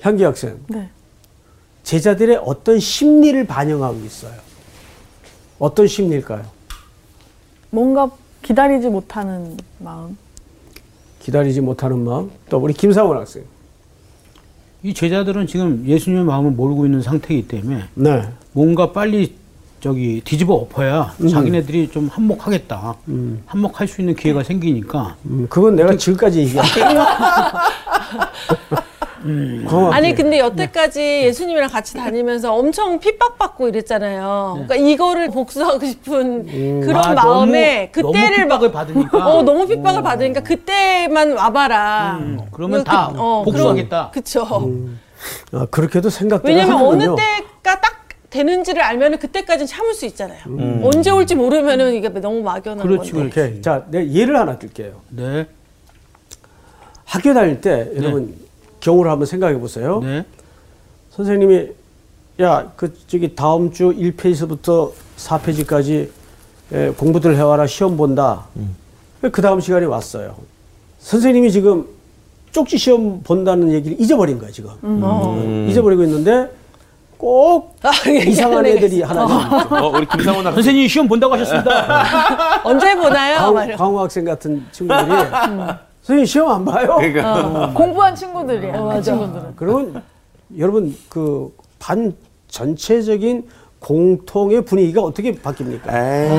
향기 0.00 0.24
학생, 0.24 0.58
네. 0.68 0.88
제자들의 1.82 2.40
어떤 2.42 2.78
심리를 2.78 3.46
반영하고 3.46 3.98
있어요. 4.06 4.32
어떤 5.58 5.86
심리일까요? 5.86 6.46
뭔가 7.68 8.10
기다리지 8.40 8.88
못하는 8.88 9.58
마음. 9.78 10.16
기다리지 11.18 11.60
못하는 11.60 12.02
마음. 12.02 12.30
또 12.48 12.56
우리 12.56 12.72
김상원 12.72 13.18
학생. 13.18 13.44
이 14.82 14.94
제자들은 14.94 15.46
지금 15.46 15.84
예수님의 15.86 16.24
마음을 16.24 16.52
모르고 16.52 16.86
있는 16.86 17.02
상태이기 17.02 17.48
때문에 17.48 17.84
네. 17.92 18.28
뭔가 18.52 18.92
빨리 18.92 19.34
저기 19.80 20.20
뒤집어 20.24 20.54
엎어야 20.54 21.12
자기네들이 21.30 21.88
좀 21.90 22.08
한몫하겠다. 22.12 22.94
한몫할 23.46 23.88
수 23.88 24.00
있는 24.02 24.14
기회가 24.14 24.42
생기니까 24.42 25.16
음, 25.24 25.46
그건 25.48 25.74
내가 25.76 25.96
지금까지 25.96 26.40
얘기할게. 26.40 26.80
고맙게. 29.68 29.94
아니 29.96 30.14
근데 30.14 30.38
여태까지 30.38 31.00
예수님이랑 31.24 31.68
같이 31.68 31.94
다니면서 31.94 32.54
엄청 32.54 32.98
핍박받고 32.98 33.68
이랬잖아요. 33.68 34.64
그러니까 34.66 34.76
이거를 34.76 35.30
복수하고 35.30 35.84
싶은 35.84 36.80
그런 36.80 37.04
아, 37.04 37.12
마음에 37.14 37.90
너무- 37.94 38.12
그때를 38.12 38.48
너무 38.48 38.60
핍박을 38.60 38.68
막 38.70 38.72
받으니까. 38.72 39.18
어 39.28 39.42
너무 39.42 39.66
핍박을 39.66 40.02
받으니까 40.02 40.40
그때만 40.40 41.32
와봐라. 41.32 42.16
음, 42.20 42.40
그러면 42.50 42.78
그- 42.80 42.84
다 42.84 43.12
어, 43.14 43.42
복수하겠다. 43.44 44.10
그쵸. 44.12 44.46
아, 45.52 45.66
그렇게도 45.70 46.08
생각도 46.08 46.48
왜냐면 46.48 46.76
어느 46.78 47.04
딱 47.14 47.44
되는지를 48.30 48.80
알면은 48.80 49.18
그때까지는 49.18 49.66
참을 49.66 49.92
수 49.92 50.06
있잖아요. 50.06 50.38
음. 50.46 50.80
언제 50.84 51.10
올지 51.10 51.34
모르면은 51.34 51.94
이게 51.94 52.08
너무 52.08 52.40
막연한 52.42 52.86
그렇지, 52.86 53.12
건데. 53.12 53.30
그렇지. 53.30 53.50
오케이. 53.50 53.62
자, 53.62 53.84
내가 53.90 54.08
예를 54.10 54.36
하나 54.36 54.58
들게요. 54.58 55.00
네. 55.10 55.46
학교 57.04 57.34
다닐 57.34 57.60
때 57.60 57.90
여러분 57.96 58.34
경우를 58.78 59.10
한번 59.10 59.26
생각해 59.26 59.58
보세요. 59.58 60.00
네. 60.00 60.24
선생님이 61.10 61.68
야, 62.40 62.72
그 62.76 62.94
저기 63.08 63.34
다음 63.34 63.72
주 63.72 63.90
1페이지부터 63.90 64.92
4페이지까지 65.16 66.08
공부들 66.96 67.36
해와라 67.36 67.66
시험 67.66 67.96
본다. 67.96 68.46
그 69.20 69.42
다음 69.42 69.60
시간이 69.60 69.86
왔어요. 69.86 70.36
선생님이 71.00 71.50
지금 71.50 71.86
쪽지 72.52 72.78
시험 72.78 73.22
본다는 73.22 73.72
얘기를 73.72 74.00
잊어버린 74.00 74.38
거야 74.38 74.50
지금. 74.52 74.70
음. 74.84 75.66
잊어버리고 75.68 76.04
있는데 76.04 76.48
꼭 77.20 77.76
아, 77.82 77.90
이상한 78.08 78.64
얘기하는 78.64 78.66
애들이 78.66 79.02
하나 79.02 79.24
있어요. 79.24 79.84
어, 79.84 79.88
우리 79.90 80.06
김상훈 80.06 80.38
학생. 80.46 80.54
선생님 80.54 80.88
시험 80.88 81.06
본다고 81.06 81.34
하셨습니다. 81.34 82.04
언제 82.64 82.96
보나요? 82.96 83.52
막 83.52 83.66
광, 83.66 83.76
광우 83.76 84.00
학생 84.00 84.24
같은 84.24 84.64
친구들이 84.72 85.06
선생님 86.02 86.24
시험 86.24 86.50
안 86.50 86.64
봐요. 86.64 86.96
그러니까. 86.96 87.72
공부한 87.74 88.14
친구들이에요. 88.14 88.92
그 88.94 89.02
친구들은. 89.02 89.52
그러면 89.56 90.02
여러분 90.58 90.96
그 91.08 91.50
반 91.80 92.14
전체적인 92.48 93.48
공통의 93.80 94.62
분위기가 94.64 95.00
어떻게 95.00 95.32
바뀝니까? 95.32 95.92
에이. 95.92 96.38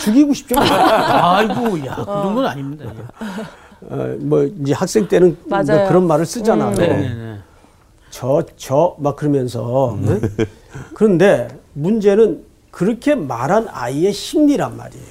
죽이고 0.00 0.34
싶죠. 0.34 0.56
아이고, 0.58 1.86
야, 1.86 1.94
그 1.96 2.04
정도는 2.04 2.46
아닙니다. 2.48 2.84
어, 3.82 4.16
뭐 4.18 4.42
이제 4.60 4.74
학생 4.74 5.06
때는 5.06 5.36
뭐. 5.46 5.62
그런 5.62 6.06
말을 6.08 6.26
쓰잖아요. 6.26 6.74
네, 6.74 6.86
네, 6.88 7.14
네. 7.14 7.38
저, 8.10 8.42
저, 8.56 8.96
막 8.98 9.16
그러면서. 9.16 9.96
네? 10.00 10.20
그런데 10.94 11.48
문제는 11.74 12.44
그렇게 12.70 13.14
말한 13.14 13.68
아이의 13.70 14.12
심리란 14.12 14.76
말이에요. 14.76 15.04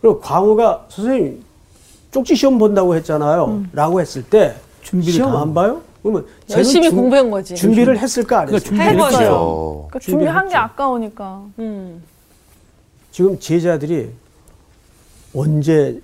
그리고 0.00 0.20
광우가 0.20 0.86
선생님, 0.88 1.42
쪽지 2.10 2.34
시험 2.36 2.58
본다고 2.58 2.94
했잖아요. 2.96 3.64
라고 3.72 4.00
했을 4.00 4.22
때 4.22 4.54
준비를 4.82 5.12
시험 5.12 5.32
다안 5.32 5.54
봐요? 5.54 5.82
그러면 6.02 6.24
열심히 6.50 6.88
준- 6.88 6.98
공부한 6.98 7.30
거지. 7.30 7.54
준비를 7.56 7.98
했을까 7.98 8.40
안 8.40 8.46
그러니까 8.46 8.70
했을까? 8.70 8.86
준비를 8.86 9.16
해봐요. 9.18 9.34
어. 9.34 9.86
그러니까 9.90 9.98
준비한 9.98 10.48
게 10.48 10.54
아까우니까. 10.56 11.42
음. 11.58 12.02
지금 13.10 13.38
제자들이 13.40 14.10
언제 15.34 16.00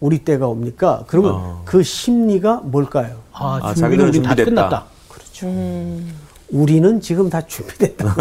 우리 0.00 0.18
때가 0.18 0.46
옵니까? 0.48 1.04
그러면 1.06 1.32
어. 1.34 1.62
그 1.64 1.82
심리가 1.82 2.60
뭘까요? 2.62 3.16
아, 3.32 3.58
아, 3.62 3.74
준비는 3.74 3.74
자기들은 3.74 4.08
우리 4.08 4.22
다 4.22 4.34
준비됐다. 4.34 4.68
끝났다. 4.68 4.84
우리는 6.50 7.00
지금 7.00 7.30
다 7.30 7.40
준비됐다. 7.40 8.14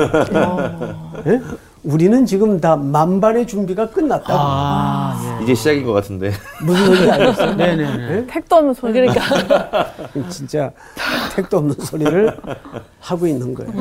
예? 1.28 1.42
우리는 1.84 2.26
지금 2.26 2.60
다 2.60 2.76
만반의 2.76 3.46
준비가 3.46 3.90
끝났다. 3.92 4.34
아, 4.36 5.40
이제 5.44 5.54
시작인 5.54 5.86
것 5.86 5.94
같은데. 5.94 6.32
무슨 6.64 6.86
소리인지 6.88 7.12
알겠어요? 7.12 7.54
네, 7.56 7.76
네, 7.76 7.98
네. 7.98 8.26
택도 8.28 8.56
없는 8.56 8.74
소리. 8.74 8.94
그러니까 8.94 9.94
진짜 10.30 10.72
택도 11.36 11.58
없는 11.58 11.76
소리를 11.80 12.36
하고 13.00 13.28
있는 13.28 13.54
거예요. 13.54 13.72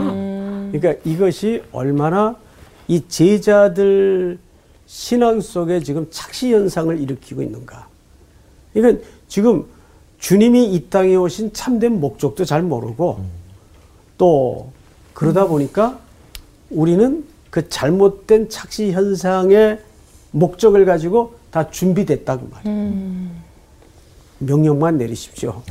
그러니까 0.72 1.00
이것이 1.04 1.62
얼마나 1.72 2.34
이 2.88 3.02
제자들 3.08 4.38
신앙 4.86 5.40
속에 5.40 5.80
지금 5.80 6.06
착시 6.10 6.52
현상을 6.52 7.00
일으키고 7.00 7.42
있는가. 7.42 7.88
그러니까 8.72 9.04
지금 9.28 9.64
주님이 10.18 10.72
이 10.74 10.88
땅에 10.88 11.14
오신 11.16 11.52
참된 11.52 12.00
목적도 12.00 12.44
잘 12.44 12.62
모르고 12.62 13.24
또 14.18 14.72
그러다 15.12 15.46
보니까 15.46 15.98
우리는 16.70 17.24
그 17.50 17.68
잘못된 17.68 18.48
착시 18.48 18.92
현상의 18.92 19.80
목적을 20.32 20.84
가지고 20.84 21.34
다 21.50 21.70
준비됐다고 21.70 22.48
말이에요. 22.48 22.92
명령만 24.38 24.98
내리십시오. 24.98 25.62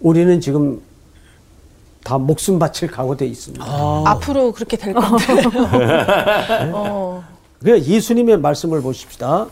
우리는 0.00 0.40
지금 0.40 0.80
다 2.04 2.16
목숨 2.18 2.58
바칠 2.58 2.88
각오돼 2.88 3.26
있습니다. 3.26 3.64
앞으로 4.06 4.52
그렇게 4.52 4.76
될것 4.76 5.02
같아요. 5.04 6.72
어. 6.74 7.24
그 7.62 7.78
예수님의 7.82 8.38
말씀을 8.38 8.80
보십시다. 8.82 9.46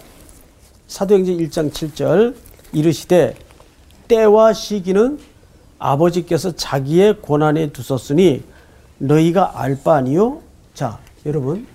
사도행전 0.87 1.37
1장 1.39 1.71
7절 1.73 2.35
이르시되 2.73 3.35
때와 4.09 4.53
시기는 4.53 5.19
아버지께서 5.79 6.53
자기의 6.53 7.21
고난에 7.21 7.73
두셨으니 7.73 8.43
너희가 8.99 9.61
알 9.61 9.83
바 9.83 9.97
아니요. 9.97 10.41
자, 10.73 10.99
여러분 11.27 11.67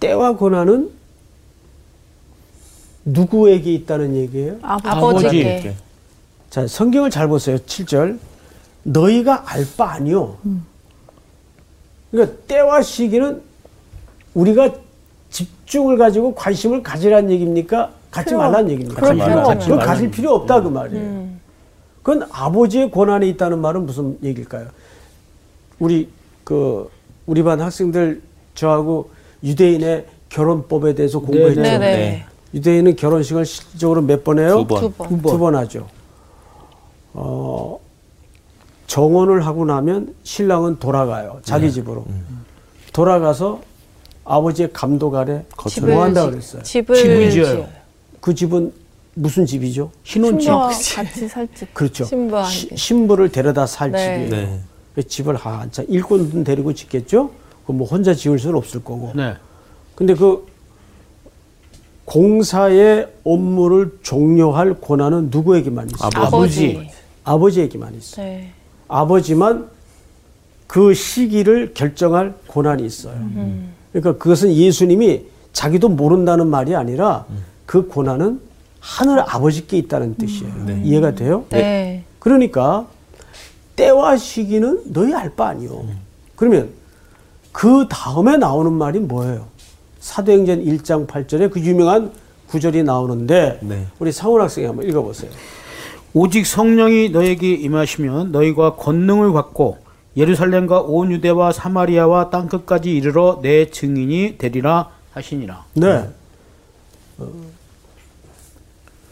때와 0.00 0.32
고난은 0.32 0.90
누구에게 3.04 3.72
있다는 3.72 4.16
얘기예요? 4.16 4.56
아버지께. 4.62 5.76
자, 6.50 6.66
성경을 6.66 7.10
잘 7.10 7.28
보세요. 7.28 7.56
7절. 7.58 8.18
너희가 8.86 9.42
알 9.50 9.66
바 9.76 9.92
아니요. 9.94 10.36
그러니까 12.10 12.36
때와 12.46 12.82
시기는 12.82 13.42
우리가 14.34 14.70
집중을 15.30 15.98
가지고 15.98 16.34
관심을 16.34 16.82
가지라는 16.82 17.30
얘기입니까? 17.30 17.90
갖지 18.10 18.26
필요- 18.30 18.38
말라는 18.38 18.70
얘기입니까? 18.70 19.00
그럴 19.00 19.14
필요가 19.14 19.34
그건 19.42 19.56
없죠. 19.56 19.76
가질 19.78 20.10
필요 20.10 20.34
없다 20.34 20.62
그 20.62 20.68
말이에요. 20.68 21.26
그건 22.02 22.28
아버지의 22.30 22.90
권한에 22.92 23.26
있다는 23.28 23.58
말은 23.58 23.84
무슨 23.86 24.16
얘기일까요? 24.22 24.68
우리 25.80 26.08
그 26.44 26.88
우리 27.26 27.42
반 27.42 27.60
학생들 27.60 28.22
저하고 28.54 29.10
유대인의 29.42 30.06
결혼법에 30.28 30.94
대해서 30.94 31.18
공부했죠. 31.18 31.60
네네. 31.60 31.78
네. 31.78 32.24
유대인은 32.54 32.94
결혼식을 32.96 33.44
실질적으로 33.44 34.00
몇 34.02 34.22
번 34.22 34.38
해요? 34.38 34.58
두 34.58 34.66
번. 34.66 34.80
두 34.80 34.90
번. 34.92 35.22
두 35.32 35.38
번 35.38 35.54
하죠. 35.56 35.88
어, 37.12 37.78
정혼을 38.86 39.44
하고 39.46 39.64
나면 39.64 40.14
신랑은 40.22 40.78
돌아가요. 40.78 41.40
자기 41.42 41.70
집으로. 41.72 42.04
돌아가서 42.92 43.60
아버지의 44.24 44.70
감독 44.72 45.14
아래 45.14 45.44
집을 45.68 45.94
뭐 45.94 46.04
한다 46.04 46.24
지- 46.24 46.30
그랬어요. 46.30 46.62
집을 46.62 46.96
집을 46.96 47.30
지어요. 47.30 47.68
그 48.20 48.34
집은 48.34 48.72
무슨 49.14 49.46
집이죠? 49.46 49.90
신혼집. 50.04 50.50
같이 50.50 51.28
살 51.28 51.48
집. 51.54 51.72
그렇죠. 51.74 52.04
함께. 52.04 52.76
신부를 52.76 53.30
데려다 53.30 53.66
살 53.66 53.90
네. 53.90 54.28
집이에요. 54.28 54.44
네. 54.46 54.60
그 54.94 55.06
집을 55.06 55.36
한참 55.36 55.84
일꾼 55.88 56.42
데리고 56.44 56.72
짓겠죠? 56.72 57.30
그뭐 57.66 57.86
혼자 57.86 58.14
지을 58.14 58.38
수는 58.38 58.56
없을 58.56 58.82
거고. 58.82 59.12
네. 59.14 59.34
근데 59.94 60.14
그 60.14 60.46
공사의 62.04 63.08
업무를 63.24 63.98
종료할 64.02 64.80
권한은 64.80 65.28
누구에게만 65.30 65.90
있어요? 65.90 66.10
아버지. 66.14 66.88
아버지에게만 67.24 67.94
있어요. 67.94 68.24
네. 68.26 68.52
아버지만 68.88 69.68
그 70.66 70.94
시기를 70.94 71.74
결정할 71.74 72.34
권한이 72.48 72.84
있어요. 72.84 73.14
그러니까 73.92 74.16
그것은 74.22 74.52
예수님이 74.52 75.24
자기도 75.52 75.88
모른다는 75.88 76.48
말이 76.48 76.74
아니라 76.74 77.24
그 77.64 77.88
권한은 77.88 78.40
하늘 78.80 79.20
아버지께 79.20 79.78
있다는 79.78 80.16
뜻이에요. 80.16 80.80
이해가 80.84 81.14
돼요? 81.14 81.44
네. 81.50 82.04
그러니까 82.18 82.86
때와 83.74 84.16
시기는 84.16 84.82
너희 84.92 85.14
알 85.14 85.30
바 85.36 85.48
아니요. 85.48 85.84
그러면 86.36 86.70
그 87.52 87.86
다음에 87.88 88.36
나오는 88.36 88.72
말이 88.72 88.98
뭐예요? 89.00 89.46
사도행전 90.00 90.64
1장 90.64 91.06
8절에 91.06 91.50
그 91.50 91.60
유명한 91.60 92.12
구절이 92.48 92.82
나오는데 92.84 93.58
네. 93.62 93.86
우리 93.98 94.12
상훈 94.12 94.40
학생이 94.40 94.66
한번 94.66 94.86
읽어보세요. 94.86 95.30
오직 96.18 96.46
성령이 96.46 97.10
너에게 97.10 97.52
임하시면 97.52 98.32
너희가 98.32 98.76
권능을 98.76 99.34
받고 99.34 99.76
예루살렘과 100.16 100.80
온 100.80 101.12
유대와 101.12 101.52
사마리아와 101.52 102.30
땅 102.30 102.48
끝까지 102.48 102.96
이르러 102.96 103.40
내 103.42 103.70
증인이 103.70 104.38
되리라 104.38 104.88
하시니라. 105.10 105.66
네. 105.74 106.08
어. 107.18 107.28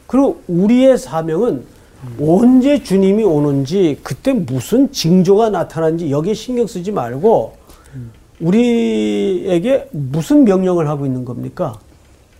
그리고 0.06 0.40
우리의 0.48 0.96
사명은 0.96 1.66
언제 2.22 2.82
주님이 2.82 3.22
오는지 3.22 4.00
그때 4.02 4.32
무슨 4.32 4.90
징조가 4.90 5.50
나타나는지 5.50 6.10
여기에 6.10 6.32
신경 6.32 6.66
쓰지 6.66 6.90
말고 6.90 7.54
우리에게 8.40 9.90
무슨 9.92 10.44
명령을 10.44 10.88
하고 10.88 11.04
있는 11.04 11.26
겁니까? 11.26 11.78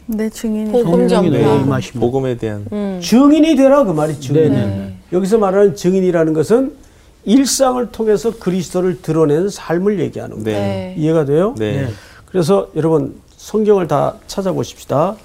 내 0.07 0.29
증인이 0.29 0.71
복음 0.71 1.09
전파. 1.09 1.81
복음에 1.99 2.37
대한 2.37 2.67
음. 2.73 3.01
증인이 3.03 3.57
되라 3.57 3.85
그 3.85 3.93
말이 3.93 4.19
증인. 4.21 4.43
네네. 4.53 4.95
여기서 5.13 5.39
말하는 5.39 5.75
증인이라는 5.75 6.33
것은 6.33 6.77
일상을 7.25 7.91
통해서 7.91 8.39
그리스도를 8.39 9.01
드러내는 9.01 9.49
삶을 9.49 9.99
얘기하는 10.01 10.45
거예요. 10.45 10.59
네. 10.59 10.95
이해가 10.99 11.25
돼요? 11.25 11.55
네. 11.57 11.83
네. 11.83 11.89
그래서 12.27 12.69
여러분 12.77 13.19
성경을 13.37 13.89
다 13.89 14.17
찾아보십시다. 14.27 15.17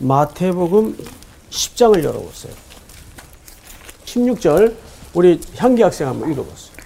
마태복음 0.00 0.96
10장을 1.50 2.02
열어보세요. 2.04 2.52
16절 4.04 4.74
우리 5.14 5.40
향기 5.56 5.82
학생 5.82 6.08
한번 6.08 6.30
읽어보세요. 6.32 6.76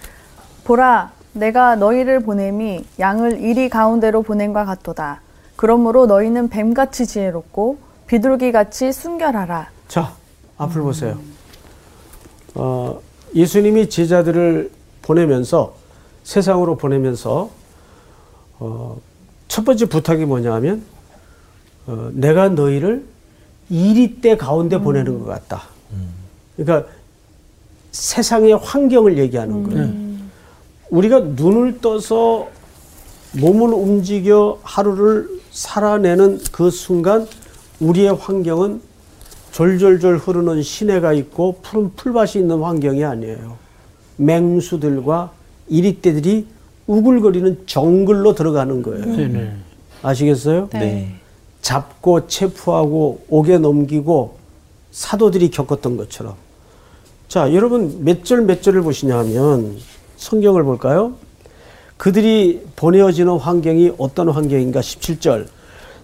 보라 0.63 1.11
내가 1.33 1.75
너희를 1.75 2.21
보냄이 2.21 2.85
양을 2.99 3.41
이리 3.41 3.67
가운데로 3.67 4.21
보냄과 4.21 4.65
같도다. 4.65 5.22
그러므로 5.55 6.05
너희는 6.05 6.49
뱀같이 6.49 7.05
지혜롭고 7.05 7.77
비둘기같이 8.07 8.91
순결하라. 8.91 9.69
자, 9.87 10.15
앞을 10.57 10.81
보세요. 10.81 11.17
어, 12.55 12.99
예수님이 13.35 13.89
제자들을 13.89 14.71
보내면서 15.01 15.75
세상으로 16.23 16.77
보내면서 16.77 17.49
어, 18.59 18.97
첫 19.47 19.65
번째 19.65 19.85
부탁이 19.87 20.25
뭐냐 20.25 20.53
하면 20.55 20.83
어, 21.87 22.09
내가 22.13 22.49
너희를 22.49 23.05
이리때 23.69 24.37
가운데 24.37 24.77
보내는 24.79 25.19
것 25.19 25.25
같다. 25.25 25.63
그러니까 26.55 26.89
세상의 27.91 28.53
환경을 28.53 29.17
얘기하는 29.17 29.63
거예요. 29.63 30.03
우리가 30.89 31.19
눈을 31.19 31.79
떠서 31.81 32.49
몸을 33.33 33.73
움직여 33.73 34.59
하루를 34.61 35.41
살아내는 35.53 36.41
그 36.51 36.69
순간 36.71 37.27
우리의 37.79 38.15
환경은 38.15 38.81
졸졸졸 39.51 40.17
흐르는 40.17 40.63
시내가 40.63 41.13
있고 41.13 41.59
푸른 41.61 41.93
풀밭이 41.95 42.41
있는 42.41 42.59
환경이 42.61 43.03
아니에요. 43.05 43.55
맹수들과 44.17 45.31
이리떼들이 45.69 46.47
우글거리는 46.87 47.63
정글로 47.67 48.33
들어가는 48.33 48.81
거예요. 48.81 49.05
네네. 49.05 49.53
아시겠어요? 50.01 50.69
네. 50.73 51.15
잡고 51.61 52.27
체포하고 52.27 53.23
옥에 53.29 53.57
넘기고 53.59 54.37
사도들이 54.91 55.49
겪었던 55.51 55.97
것처럼. 55.97 56.35
자, 57.27 57.53
여러분 57.53 58.03
몇 58.03 58.23
절 58.23 58.41
몇 58.41 58.61
절을 58.61 58.81
보시냐 58.81 59.17
하면 59.19 59.77
성경을 60.17 60.63
볼까요? 60.63 61.13
그들이 62.03 62.61
보내어지는 62.75 63.37
환경이 63.37 63.93
어떤 63.97 64.27
환경인가? 64.27 64.81
17절. 64.81 65.47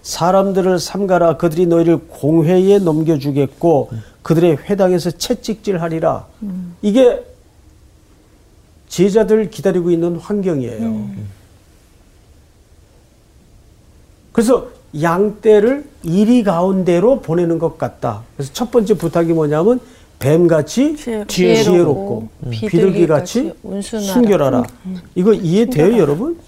사람들을 0.01 0.79
삼가라 0.79 1.35
그들이 1.35 1.65
너희를 1.65 1.97
공회에 2.07 2.79
넘겨주겠고 2.79 3.89
그들의 4.21 4.59
회당에서 4.69 5.11
채찍질하리라. 5.11 6.25
이게 6.81 7.21
제자들 8.87 9.49
기다리고 9.49 9.91
있는 9.91 10.15
환경이에요. 10.15 11.09
그래서 14.31 14.69
양떼를 15.01 15.83
이리 16.03 16.43
가운데로 16.43 17.19
보내는 17.19 17.59
것 17.59 17.77
같다. 17.77 18.23
그래서 18.37 18.53
첫 18.53 18.71
번째 18.71 18.93
부탁이 18.93 19.33
뭐냐면 19.33 19.81
뱀같이 20.19 20.95
지혜롭고. 20.97 21.27
지혜롭고 21.29 22.29
비둘기같이. 22.51 23.53
순결하라. 23.81 24.63
이거 25.15 25.33
이해돼요, 25.33 25.97
여러분? 25.97 26.39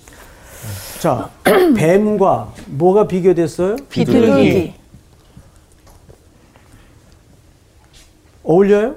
자, 1.00 1.32
뱀과 1.76 2.54
뭐가 2.68 3.08
비교됐어요? 3.08 3.78
비둘기. 3.90 4.74
어울려요? 8.44 8.96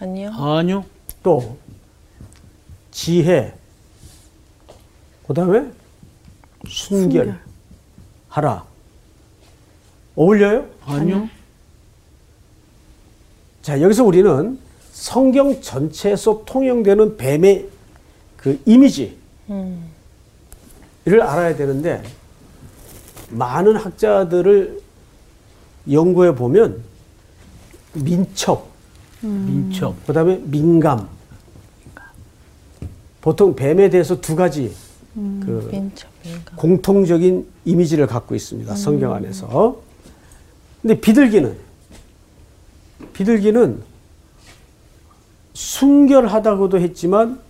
아니요. 0.00 0.30
아니요. 0.32 0.84
또 1.22 1.56
지혜. 2.90 3.54
그다음에 5.28 5.70
순결. 6.66 7.38
하라. 8.28 8.64
어울려요? 10.16 10.66
아니요. 10.86 11.28
자, 13.62 13.80
여기서 13.80 14.04
우리는 14.04 14.58
성경 14.92 15.60
전체에서 15.60 16.42
통용되는 16.44 17.16
뱀의 17.16 17.68
그 18.36 18.60
이미지 18.66 19.16
음. 19.48 19.90
를 21.04 21.20
알아야 21.20 21.56
되는데 21.56 22.00
많은 23.30 23.74
학자들을 23.76 24.80
연구해 25.90 26.32
보면 26.34 26.80
민첩, 27.94 28.68
민첩. 29.20 30.06
그다음에 30.06 30.40
민감. 30.44 31.08
보통 33.20 33.56
뱀에 33.56 33.90
대해서 33.90 34.20
두 34.20 34.36
가지 34.36 34.72
그 35.14 35.68
민첩. 35.72 36.08
공통적인 36.56 37.48
이미지를 37.64 38.06
갖고 38.06 38.36
있습니다. 38.36 38.76
성경 38.76 39.12
안에서. 39.12 39.80
근데 40.82 41.00
비둘기는 41.00 41.56
비둘기는 43.12 43.82
순결하다고도 45.54 46.80
했지만 46.80 47.40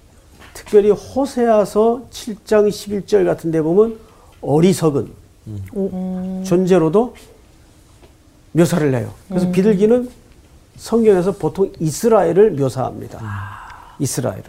특별히 0.54 0.90
호세아서 0.90 2.02
7장 2.10 2.68
11절 2.68 3.24
같은 3.24 3.50
데 3.50 3.62
보면 3.62 3.98
어리석은 4.40 5.08
존재로도 6.44 7.14
묘사를 8.52 8.94
해요. 8.94 9.12
그래서 9.28 9.50
비둘기는 9.50 10.10
성경에서 10.76 11.32
보통 11.32 11.72
이스라엘을 11.78 12.52
묘사합니다. 12.52 13.20
이스라엘을. 13.98 14.44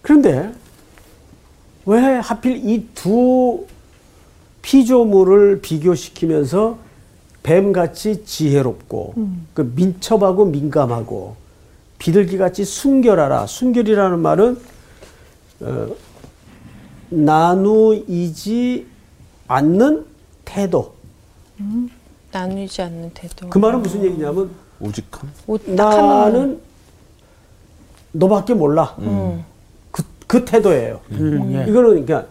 그런데 0.00 0.52
왜 1.86 2.00
하필 2.00 2.56
이 2.68 2.88
두 2.94 3.66
피조물을 4.62 5.60
비교시키면서 5.60 6.78
뱀같이 7.44 8.24
지혜롭고 8.24 9.14
그 9.52 9.72
민첩하고 9.76 10.46
민감하고 10.46 11.36
비둘기같이 11.98 12.64
순결하라. 12.64 13.46
순결이라는 13.46 14.18
말은 14.18 14.58
어, 15.60 15.88
나누이지 17.10 18.86
않는 19.46 20.06
태도. 20.44 20.94
나누지 22.32 22.82
않는 22.82 23.10
태도. 23.14 23.48
그 23.48 23.58
말은 23.58 23.82
무슨 23.82 24.04
얘기냐면. 24.04 24.50
오딱한 25.46 25.74
나는 25.76 26.60
너밖에 28.12 28.54
몰라. 28.54 28.96
음. 28.98 29.44
그, 29.90 30.02
그 30.26 30.44
태도예요. 30.44 31.00
음, 31.12 31.52
예. 31.52 31.70
이거는 31.70 32.04
그러니까 32.04 32.26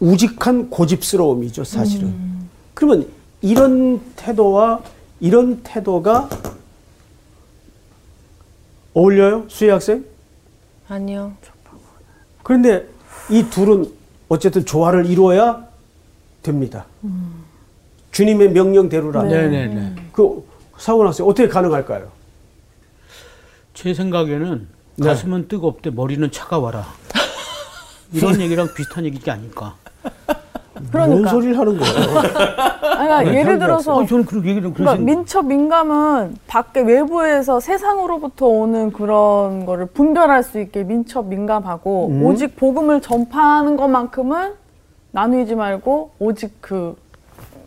우직한 0.00 0.70
고집스러움이죠, 0.70 1.64
사실은. 1.64 2.06
음. 2.06 2.48
그러면 2.74 3.06
이런 3.40 4.00
태도와 4.16 4.82
이런 5.20 5.62
태도가 5.62 6.28
어울려요, 8.94 9.44
수혜 9.48 9.70
학생? 9.70 10.04
아니요. 10.88 11.32
그런데 12.42 12.88
이 13.30 13.44
둘은 13.44 13.92
어쨌든 14.28 14.64
조화를 14.64 15.06
이루어야 15.06 15.66
됩니다. 16.42 16.86
주님의 18.10 18.50
명령대로라면. 18.52 19.30
네네네. 19.30 19.94
그 20.12 20.44
사원 20.78 21.06
학생 21.06 21.26
어떻게 21.26 21.46
가능할까요? 21.48 22.10
제 23.74 23.94
생각에는 23.94 24.66
네. 24.96 25.06
가슴은 25.06 25.46
뜨겁대 25.46 25.90
머리는 25.90 26.28
차가워라. 26.32 26.86
이런 28.12 28.40
얘기랑 28.40 28.74
비슷한 28.74 29.04
얘기지 29.04 29.30
아닐까. 29.30 29.76
뭔 30.80 30.90
그러니까. 30.90 31.30
소리를 31.30 31.58
하는 31.58 31.78
거예요? 31.78 31.94
그러니까 32.80 33.34
예를 33.34 33.58
들어서 33.58 34.02
아, 34.02 34.06
저는 34.06 34.24
그렇게 34.24 34.50
얘기를 34.50 34.72
그러니까 34.72 35.04
민첩 35.04 35.46
민감은 35.46 36.36
밖에 36.46 36.80
외부에서 36.80 37.60
세상으로부터 37.60 38.46
오는 38.46 38.92
그런 38.92 39.66
거를 39.66 39.86
분별할 39.86 40.42
수 40.42 40.60
있게 40.60 40.84
민첩 40.84 41.26
민감하고 41.26 42.08
음. 42.08 42.24
오직 42.24 42.56
복음을 42.56 43.00
전파하는 43.00 43.76
것만큼은 43.76 44.52
나누지 45.10 45.54
말고 45.54 46.10
오직 46.18 46.52
그 46.60 46.96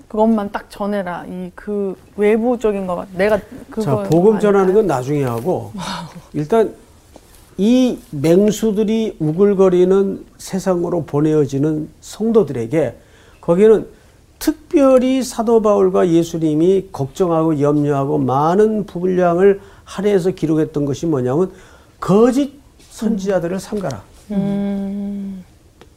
그것만 0.07 0.51
딱 0.51 0.69
전해라 0.69 1.25
이 1.27 1.51
그 1.55 1.95
외부적인 2.17 2.87
거 2.87 3.05
내가 3.15 3.39
그거 3.69 3.81
자, 3.81 3.95
복음 4.09 4.39
전하는 4.39 4.73
건 4.73 4.87
나중에 4.87 5.23
하고 5.23 5.71
일단 6.33 6.73
이 7.61 7.99
맹수들이 8.09 9.17
우글거리는 9.19 10.25
세상으로 10.39 11.03
보내어지는 11.03 11.89
성도들에게 12.01 12.95
거기에는 13.39 13.85
특 14.39 14.61
특별히 14.71 15.21
사도 15.21 15.61
바울과 15.61 16.07
예수님이 16.07 16.87
걱정하고 16.93 17.59
염려하고 17.59 18.17
많은 18.19 18.85
분량을 18.85 19.59
할애해서 19.83 20.31
기록했던 20.31 20.85
것이 20.85 21.05
뭐냐면 21.07 21.51
거짓 21.99 22.53
선지자들을 22.89 23.59
삼가라. 23.59 24.01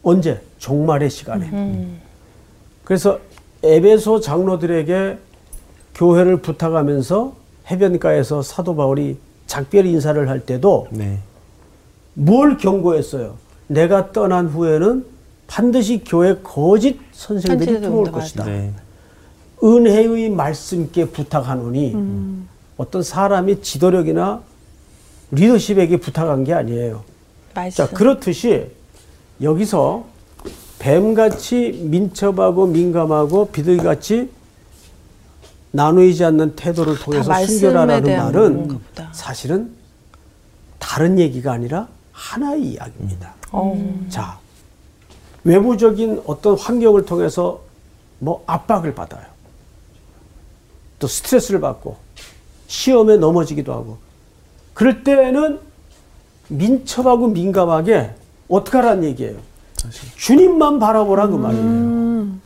언제? 0.02 0.40
종말의 0.58 1.08
시간에. 1.08 1.98
그래서 2.82 3.20
에베소 3.62 4.18
장로들에게 4.20 5.18
교회를 5.94 6.38
부탁하면서 6.38 7.32
해변가에서 7.70 8.42
사도 8.42 8.74
바울이 8.74 9.18
작별 9.46 9.86
인사를 9.86 10.28
할 10.28 10.40
때도 10.40 10.88
네. 10.90 11.20
뭘 12.14 12.56
경고했어요? 12.56 13.36
내가 13.66 14.12
떠난 14.12 14.46
후에는 14.46 15.04
반드시 15.46 16.02
교회 16.04 16.36
거짓 16.42 16.98
선생들이 17.12 17.80
들어올 17.80 18.10
것이다. 18.10 18.44
네. 18.44 18.72
은혜의 19.62 20.30
말씀께 20.30 21.06
부탁하노니 21.06 21.96
어떤 22.76 23.02
사람이 23.02 23.62
지도력이나 23.62 24.42
리더십에게 25.30 25.98
부탁한 25.98 26.44
게 26.44 26.52
아니에요. 26.54 27.02
말씀. 27.54 27.86
자, 27.86 27.92
그렇듯이 27.92 28.66
여기서 29.40 30.04
뱀같이 30.78 31.86
민첩하고 31.90 32.66
민감하고 32.66 33.46
비둘기같이 33.48 34.30
나누이지 35.70 36.24
않는 36.24 36.56
태도를 36.56 36.98
통해서 36.98 37.32
순결하라는 37.46 38.16
말은. 38.16 38.80
사실은 39.12 39.70
다른 40.78 41.18
얘기가 41.18 41.52
아니라 41.52 41.88
하나의 42.14 42.62
이야기입니다. 42.62 43.34
어. 43.52 44.06
자, 44.08 44.38
외부적인 45.42 46.22
어떤 46.26 46.56
환경을 46.56 47.04
통해서 47.04 47.60
뭐 48.20 48.42
압박을 48.46 48.94
받아요. 48.94 49.26
또 50.98 51.06
스트레스를 51.06 51.60
받고 51.60 51.96
시험에 52.68 53.16
넘어지기도 53.16 53.72
하고 53.72 53.98
그럴 54.72 55.04
때는 55.04 55.60
민첩하고 56.48 57.28
민감하게 57.28 58.14
어떻게 58.48 58.78
하라는 58.78 59.04
얘기예요. 59.04 59.38
주님만 60.16 60.78
바라보라 60.78 61.26
그 61.28 61.36
말이에요. 61.36 62.38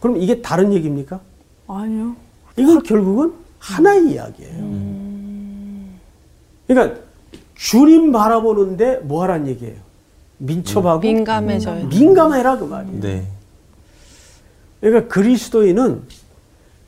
그럼 0.00 0.16
이게 0.16 0.40
다른 0.40 0.72
얘기입니까? 0.72 1.20
아니요. 1.66 2.16
이건 2.56 2.82
결국은 2.82 3.34
하나의 3.58 4.12
이야기예요. 4.12 4.96
그러니까 6.66 7.00
주님 7.56 8.12
바라보는데 8.12 8.98
뭐 8.98 9.22
하라는 9.22 9.48
얘기예요? 9.48 9.74
민첩하고 10.38 11.00
민감해져야 11.00 11.80
돼. 11.80 11.84
민감해라 11.86 12.58
그 12.58 12.64
말이에요. 12.64 13.00
네. 13.00 13.26
그러니까 14.80 15.12
그리스도인은 15.12 16.02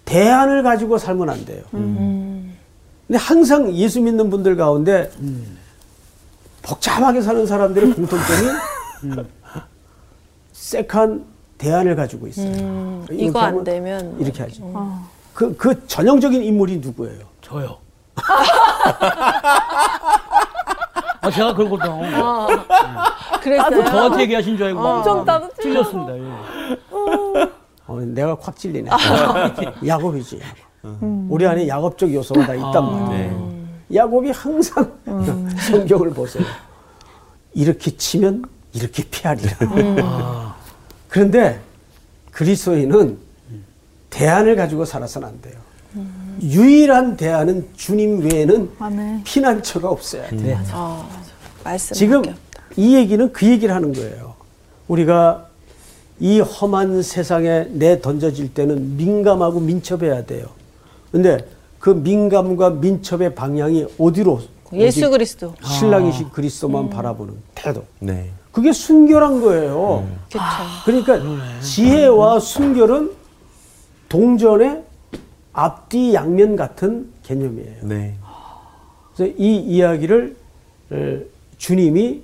대안을 0.04 0.62
가지고 0.62 0.98
살면 0.98 1.31
안 1.31 1.44
돼요. 1.44 1.62
근데 1.70 3.16
항상 3.16 3.72
예수 3.74 4.00
믿는 4.02 4.31
분들 4.31 4.57
가운데 4.57 5.11
복잡하게 6.62 7.22
사는 7.22 7.46
사람들의 7.46 7.94
공통점이 7.94 8.48
색한 10.52 11.24
대안을 11.57 11.96
가지고 11.96 12.26
있어요. 12.28 12.46
음, 12.46 13.07
이거 13.11 13.40
안 13.40 13.64
되면 13.64 14.20
이렇게 14.20 14.42
하죠. 14.42 15.00
그, 15.33 15.57
그 15.57 15.87
전형적인 15.87 16.42
인물이 16.42 16.76
누구예요? 16.78 17.24
저요. 17.40 17.78
아, 21.29 21.31
제가 21.31 21.55
그러거든요. 21.55 22.01
그랬어요. 23.43 23.85
저한테 23.85 24.23
얘기하신 24.23 24.57
줄 24.57 24.67
알고. 24.67 24.81
엄청 24.81 25.25
따뜻해요. 25.25 25.53
틀렸습니다. 25.62 26.19
예. 26.19 26.23
어, 27.87 28.01
내가 28.01 28.37
확 28.41 28.57
찔리네. 28.57 28.91
야곱이지. 29.87 30.41
야곱. 30.85 31.27
우리 31.31 31.47
안에 31.47 31.69
야곱적 31.69 32.12
요소가 32.12 32.47
다 32.47 32.55
있단 32.55 32.73
말이에요. 32.73 33.09
네. 33.91 33.97
야곱이 33.97 34.31
항상 34.31 34.93
성경을 35.69 36.11
보세요. 36.11 36.45
이렇게 37.55 37.91
치면 37.97 38.45
이렇게 38.75 39.03
피하리라. 39.11 40.55
그런데 41.09 41.61
그리스도인은 42.33 43.19
대안을 44.11 44.57
가지고 44.57 44.85
살아서는 44.85 45.29
안 45.29 45.41
돼요. 45.41 45.55
유일한 46.43 47.17
대안은 47.17 47.71
주님 47.77 48.21
외에는 48.23 48.71
아멘. 48.79 49.25
피난처가 49.25 49.88
없어야 49.88 50.29
돼. 50.29 50.57
어, 50.73 51.09
말씀. 51.11 51.17
지금 51.94 52.22
이 52.76 52.94
얘기는 52.94 53.33
그 53.33 53.46
얘기를 53.46 53.74
하는 53.74 53.92
거예요. 53.92 54.35
우리가 54.88 55.46
이 56.20 56.40
험한 56.40 57.02
세상에 57.02 57.66
내 57.70 58.00
던져질 58.00 58.54
때는 58.54 58.96
민감하고 58.96 59.61
민첩해야 59.61 60.24
돼요. 60.24 60.46
근데 61.12 61.38
그 61.78 61.90
민감과 61.90 62.70
민첩의 62.70 63.35
방향이 63.35 63.87
어디로? 63.98 64.40
예수 64.72 65.09
그리스도. 65.11 65.54
신랑이신 65.62 66.31
그리스도만 66.31 66.90
바라보는 66.90 67.35
태도. 67.54 67.85
네. 68.00 68.31
그게 68.52 68.72
순결한 68.72 69.40
거예요. 69.40 70.07
그렇죠. 70.31 70.44
그러니까 70.85 71.61
지혜와 71.61 72.40
순결은 72.40 73.12
동전의 74.09 74.83
앞뒤 75.52 76.14
양면 76.14 76.57
같은 76.57 77.11
개념이에요. 77.22 77.76
네. 77.83 78.14
그래서 79.14 79.33
이 79.38 79.57
이야기를 79.57 80.37
에, 80.92 81.20
주님이 81.59 82.23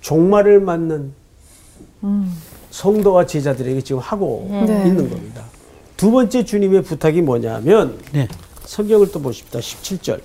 종말을 0.00 0.60
맞는 0.60 1.12
성도와 2.70 3.26
제자들에게 3.26 3.80
지금 3.82 4.00
하고 4.00 4.46
네. 4.50 4.84
있는 4.86 5.08
겁니다. 5.08 5.44
두 5.96 6.10
번째 6.10 6.44
주님의 6.44 6.82
부탁이 6.82 7.22
뭐냐면 7.22 7.98
네. 8.12 8.28
성경을 8.64 9.12
또 9.12 9.20
보십시다. 9.20 9.58
17절. 9.58 10.20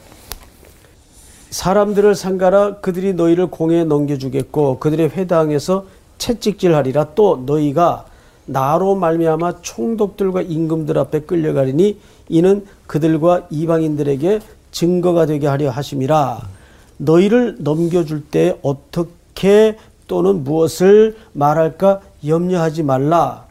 사람들을 1.50 2.16
상가라 2.16 2.78
그들이 2.80 3.14
너희를 3.14 3.48
공에 3.48 3.84
넘겨주겠고 3.84 4.80
그들의 4.80 5.10
회당에서 5.10 5.86
채찍질하리라 6.18 7.14
또 7.16 7.44
너희가 7.46 8.06
나로 8.46 8.96
말미암아 8.96 9.62
총독들과 9.62 10.42
임금들 10.42 10.98
앞에 10.98 11.22
끌려가리니 11.22 12.00
이는 12.30 12.66
그들과 12.88 13.48
이방인들에게 13.50 14.40
증거가 14.72 15.26
되게 15.26 15.48
하려 15.48 15.70
하심이라 15.70 16.57
너희를 16.98 17.58
넘겨줄 17.60 18.26
때 18.26 18.58
어떻게 18.62 19.78
또는 20.08 20.44
무엇을 20.44 21.16
말할까 21.34 22.02
염려하지 22.26 22.84
말라. 22.84 23.46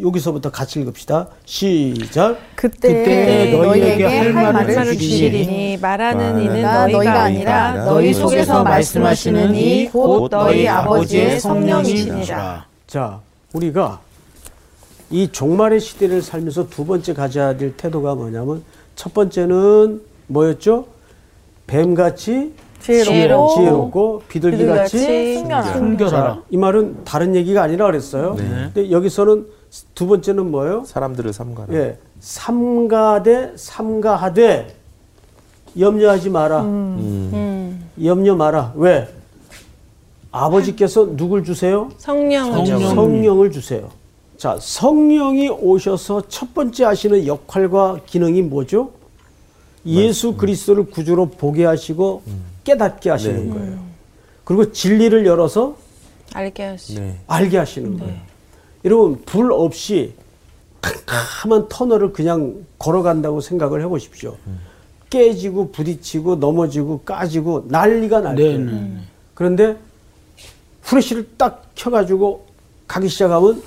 여기서부터 0.00 0.50
같이 0.52 0.80
읽읍시다. 0.80 1.26
시작. 1.44 2.38
그때, 2.54 2.88
그때 2.88 3.50
너희에게 3.56 4.04
할 4.04 4.32
말을 4.32 4.74
주시리니. 4.96 4.98
주시리니. 4.98 5.78
말하는 5.78 6.40
이는 6.42 6.62
너희가 6.62 6.86
너희가 6.86 7.22
아니라 7.22 7.84
너희 7.86 8.14
속에서 8.14 8.62
말씀하시는 8.62 9.54
이 9.56 9.88
곧 9.90 10.28
너희 10.30 10.68
아버지의 10.68 11.40
성령이시니라. 11.40 12.66
자, 12.86 13.20
우리가 13.52 14.00
이 15.10 15.28
종말의 15.32 15.80
시대를 15.80 16.22
살면서 16.22 16.68
두 16.68 16.86
번째 16.86 17.12
가져야 17.12 17.56
될 17.56 17.76
태도가 17.76 18.14
뭐냐면 18.14 18.62
첫 18.94 19.12
번째는 19.12 20.02
뭐였죠? 20.28 20.86
뱀같이 21.70 22.52
지혜롭고, 22.80 23.54
지혜롭고 23.54 24.22
비둘기같이 24.28 24.96
비둘기같이 24.96 25.34
순결하라. 25.38 25.72
순결하라. 25.72 26.42
이 26.50 26.56
말은 26.56 27.04
다른 27.04 27.36
얘기가 27.36 27.62
아니라 27.62 27.86
그랬어요. 27.86 28.34
네. 28.36 28.70
근데 28.74 28.90
여기서는 28.90 29.46
두 29.94 30.06
번째는 30.08 30.50
뭐예요? 30.50 30.82
사람들을 30.84 31.32
삼가라. 31.32 31.72
예, 31.74 31.98
삼가되 32.18 33.52
삼가하되 33.54 34.74
염려하지 35.78 36.30
마라. 36.30 36.62
음. 36.62 37.30
음, 37.32 37.90
염려 38.04 38.34
마라. 38.34 38.72
왜? 38.74 39.08
아버지께서 40.32 41.16
누굴 41.16 41.44
주세요? 41.44 41.90
성령을 41.98 42.52
성령. 42.66 42.80
줘. 42.80 42.88
성령을 42.94 43.50
주세요. 43.52 43.88
자, 44.36 44.56
성령이 44.58 45.48
오셔서 45.50 46.22
첫 46.28 46.54
번째 46.54 46.84
하시는 46.84 47.26
역할과 47.26 47.98
기능이 48.06 48.42
뭐죠? 48.42 48.90
예수 49.86 50.34
그리스도를 50.36 50.84
구주로 50.86 51.26
보게 51.30 51.64
하시고 51.64 52.22
깨닫게 52.64 53.10
하시는 53.10 53.48
네. 53.48 53.54
거예요. 53.54 53.78
그리고 54.44 54.72
진리를 54.72 55.24
열어서 55.26 55.76
알게 56.32 56.62
하시. 56.64 56.94
네. 56.96 57.18
알게 57.26 57.56
하시는 57.58 57.98
거예요. 57.98 58.16
여러분, 58.84 59.22
불 59.24 59.52
없이 59.52 60.14
캄캄한 60.80 61.68
터널을 61.68 62.12
그냥 62.12 62.64
걸어간다고 62.78 63.40
생각을 63.40 63.82
해보십시오. 63.82 64.36
깨지고 65.10 65.72
부딪히고 65.72 66.36
넘어지고 66.36 67.00
까지고 67.00 67.66
난리가 67.68 68.20
날 68.20 68.34
네, 68.36 68.42
거예요. 68.44 68.58
네. 68.64 68.98
그런데 69.34 69.76
후레쉬를 70.82 71.28
딱 71.36 71.70
켜가지고 71.74 72.46
가기 72.86 73.08
시작하면 73.08 73.62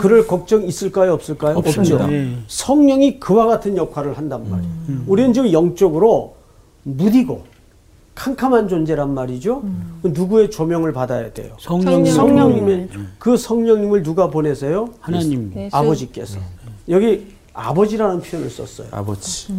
그럴 0.00 0.26
걱정 0.26 0.62
있을까요 0.64 1.12
없을까요? 1.12 1.56
없습니다. 1.58 1.96
없죠. 1.96 2.06
네. 2.08 2.38
성령이 2.48 3.20
그와 3.20 3.46
같은 3.46 3.76
역할을 3.76 4.16
한단 4.16 4.48
말이에요. 4.48 5.04
우리는 5.06 5.32
지금 5.32 5.52
영적으로 5.52 6.36
무디고 6.84 7.44
캄캄한 8.14 8.68
존재란 8.68 9.14
말이죠. 9.14 9.62
그 10.02 10.08
누구의 10.08 10.50
조명을 10.50 10.92
받아야 10.92 11.32
돼요? 11.32 11.56
성령님 11.58 12.12
성령님의 12.12 12.88
그 13.18 13.36
성령님을 13.36 14.02
누가 14.02 14.28
보내세요? 14.28 14.90
하나님 15.00 15.52
예수. 15.56 15.76
아버지께서 15.76 16.38
여기 16.88 17.32
아버지라는 17.54 18.20
표현을 18.20 18.50
썼어요. 18.50 18.88
아버지. 18.90 19.52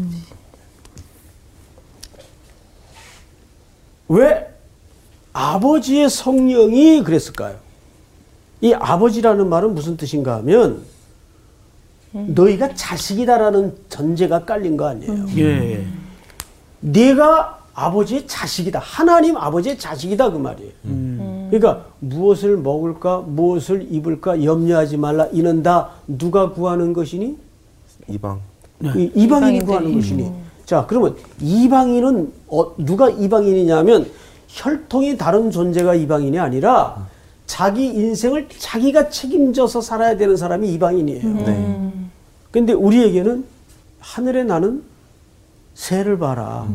왜 4.09 4.47
아버지의 5.33 6.09
성령이 6.09 7.03
그랬을까요? 7.03 7.55
이 8.63 8.73
아버지라는 8.73 9.49
말은 9.49 9.75
무슨 9.75 9.97
뜻인가 9.97 10.37
하면 10.37 10.83
너희가 12.13 12.73
자식이다라는 12.75 13.73
전제가 13.89 14.45
깔린 14.45 14.77
거 14.77 14.87
아니에요. 14.87 15.25
예. 15.37 15.85
네가 16.79 17.59
아버지의 17.73 18.25
자식이다. 18.25 18.79
하나님 18.79 19.35
아버지의 19.35 19.77
자식이다 19.77 20.31
그 20.31 20.37
말이에요. 20.37 20.71
그러니까 21.49 21.85
무엇을 21.99 22.55
먹을까, 22.55 23.19
무엇을 23.27 23.87
입을까 23.91 24.41
염려하지 24.41 24.95
말라. 24.95 25.27
이는 25.33 25.61
다 25.61 25.89
누가 26.07 26.51
구하는 26.53 26.93
것이니? 26.93 27.35
이방. 28.07 28.39
이- 28.95 29.11
이방인이. 29.13 29.65
구하는 29.65 29.93
것이니. 29.93 30.31
자, 30.65 30.85
그러면 30.87 31.17
이방인은 31.41 32.31
어, 32.47 32.73
누가 32.77 33.09
이방인이냐면 33.09 34.09
혈통이 34.47 35.17
다른 35.17 35.51
존재가 35.51 35.95
이방인이 35.95 36.39
아니라 36.39 37.07
자기 37.53 37.85
인생을 37.85 38.49
자기가 38.57 39.09
책임져서 39.11 39.81
살아야 39.81 40.17
되는 40.17 40.35
사람이 40.35 40.73
이방인이에요. 40.73 41.33
네. 41.45 41.91
근데 42.49 42.73
우리에게는 42.73 43.45
하늘에 43.99 44.43
나는 44.43 44.81
새를 45.75 46.17
봐라. 46.17 46.67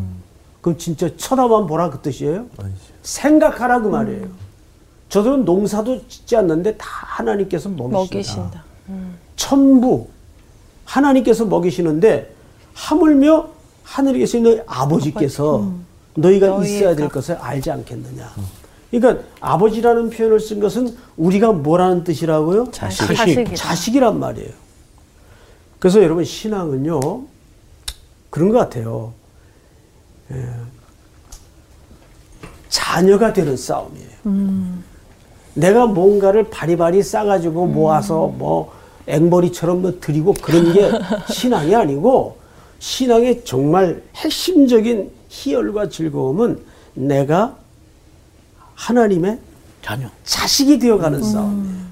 그럼 0.61 0.79
진짜 0.79 1.11
쳐다만 1.17 1.67
보라 1.67 1.91
그 1.91 1.99
뜻이에요? 1.99 2.47
아니죠. 2.59 2.79
생각하라 3.03 3.81
그 3.81 3.89
말이에요. 3.89 4.29
저들은 5.09 5.45
농사도 5.45 6.07
짓지 6.07 6.37
않는데 6.37 6.77
다 6.77 6.87
하나님께서 6.89 7.71
먹이신다. 7.71 7.99
먹이신다. 7.99 8.65
천부 9.35 10.07
하나님께서 10.85 11.45
먹이시는데 11.45 12.33
하물며 12.75 13.49
하늘에 13.83 14.21
계신 14.21 14.45
너희 14.45 14.61
아버지께서 14.65 15.73
너희가 16.15 16.47
너희가. 16.47 16.65
있어야 16.65 16.95
될 16.95 17.09
것을 17.09 17.35
알지 17.35 17.69
않겠느냐. 17.69 18.33
그러니까 18.91 19.23
아버지라는 19.41 20.11
표현을 20.11 20.41
쓴 20.41 20.61
것은 20.61 20.97
우리가 21.17 21.53
뭐라는 21.53 22.05
뜻이라고요? 22.05 22.71
자식. 22.71 23.07
자식이다. 23.15 23.55
자식이란 23.55 24.19
말이에요. 24.19 24.51
그래서 25.79 26.03
여러분 26.03 26.25
신앙은요 26.25 27.23
그런 28.31 28.49
것 28.51 28.59
같아요. 28.59 29.13
예. 30.33 30.45
자녀가 32.69 33.33
되는 33.33 33.57
싸움이에요. 33.57 34.09
내가 35.55 35.87
뭔가를 35.87 36.51
바리바리 36.51 37.03
싸가지고 37.03 37.67
모아서 37.67 38.27
뭐 38.29 38.73
앵벌이처럼 39.07 39.83
뭐 39.83 39.99
드리고 40.01 40.35
그런 40.35 40.73
게 40.73 40.91
신앙이 41.33 41.75
아니고 41.75 42.37
신앙의 42.79 43.45
정말 43.45 44.03
핵심적인 44.15 45.11
희열과 45.29 45.89
즐거움은 45.89 46.61
내가 46.95 47.57
하나님의 48.79 49.39
자녀. 49.83 50.09
자식이 50.25 50.79
되어가는 50.79 51.23
싸움이에요. 51.23 51.89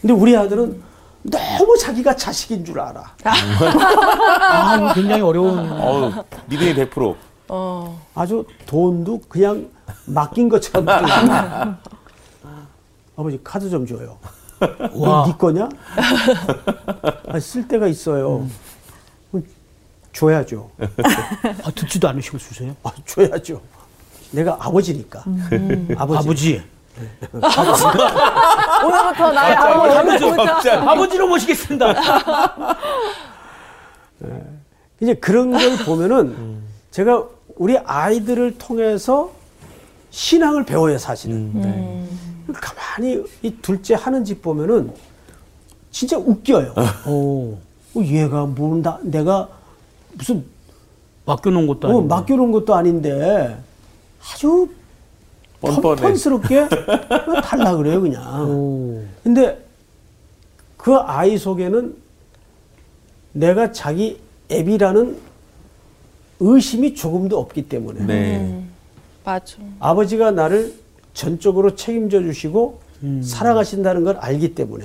근데 0.00 0.14
우리 0.14 0.36
아들은 0.36 0.80
너무 1.22 1.76
자기가 1.78 2.14
자식인 2.16 2.64
줄 2.64 2.78
알아. 2.80 3.14
아, 3.24 4.76
이거 4.76 4.94
굉장히 4.94 5.22
어려운. 5.22 5.58
어우, 5.72 6.12
믿음이 6.46 6.74
100%. 6.74 7.16
어. 7.48 8.00
아주 8.14 8.46
돈도 8.66 9.22
그냥 9.28 9.68
맡긴 10.06 10.48
것처럼. 10.48 10.86
아버지 13.16 13.38
카드 13.44 13.68
좀 13.68 13.84
줘요. 13.86 14.18
와. 14.94 15.26
네 15.26 15.34
거냐? 15.36 15.68
아, 17.28 17.40
쓸 17.40 17.66
때가 17.66 17.88
있어요. 17.88 18.46
그럼 19.30 19.44
줘야죠. 20.12 20.70
아, 21.64 21.70
듣지도 21.74 22.08
않으시고 22.08 22.38
주세요. 22.38 22.74
아, 22.84 22.92
줘야죠. 23.04 23.60
내가 24.32 24.56
아버지니까. 24.60 25.24
아버지. 25.96 26.18
아버지. 26.18 26.62
오늘부터 28.84 29.32
나의 29.32 29.54
아버지. 29.56 30.30
갑자기. 30.30 30.68
아버지로 30.88 31.28
모시겠습니다. 31.28 31.94
이제 35.00 35.14
그런 35.14 35.50
걸 35.52 35.76
보면은 35.84 36.60
제가 36.90 37.24
우리 37.56 37.76
아이들을 37.78 38.58
통해서 38.58 39.30
신앙을 40.10 40.64
배워요, 40.64 40.98
사실은. 40.98 41.50
네. 41.54 42.06
가만히 42.52 43.22
이 43.42 43.50
둘째 43.62 43.94
하는 43.94 44.24
짓 44.24 44.42
보면은 44.42 44.92
진짜 45.90 46.16
웃겨요. 46.18 46.74
오. 47.06 47.54
어, 47.94 48.00
얘가 48.02 48.44
모른다. 48.46 48.98
내가 49.02 49.48
무슨 50.14 50.44
맡겨놓은 51.24 51.66
것도 51.66 51.88
어, 51.88 51.90
아니고. 51.90 52.06
맡겨놓은 52.06 52.52
것도 52.52 52.74
아닌데 52.74 53.58
아주. 54.22 54.68
뻔뻔스럽게 55.60 56.68
달라 57.44 57.76
그래요, 57.76 58.00
그냥. 58.00 58.50
오. 58.50 59.00
근데 59.22 59.64
그 60.76 60.96
아이 60.96 61.38
속에는 61.38 61.94
내가 63.32 63.70
자기 63.70 64.18
애비라는 64.50 65.16
의심이 66.40 66.94
조금도 66.96 67.38
없기 67.38 67.68
때문에 67.68 68.04
네. 68.04 68.64
맞아. 69.24 69.58
아버지가 69.78 70.32
나를 70.32 70.74
전적으로 71.14 71.76
책임져 71.76 72.20
주시고 72.22 72.80
살아가신다는 73.22 74.02
걸 74.02 74.16
알기 74.16 74.56
때문에 74.56 74.84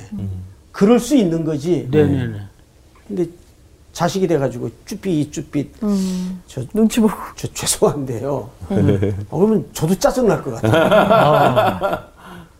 그럴 0.71 0.99
수 0.99 1.15
있는 1.15 1.43
거지. 1.43 1.87
네네네. 1.89 2.39
근데 3.07 3.25
자식이 3.97 4.27
돼가지고 4.27 4.69
쭈삐 4.85 5.31
쭈삐 5.31 5.71
저, 6.45 6.61
눈치 6.71 6.99
보고. 6.99 7.13
저 7.35 7.47
죄송한데요. 7.51 8.29
어, 8.69 9.37
그러면 9.39 9.67
저도 9.73 9.95
짜증 9.97 10.27
날 10.27 10.43
것 10.43 10.61
같아요. 10.61 12.03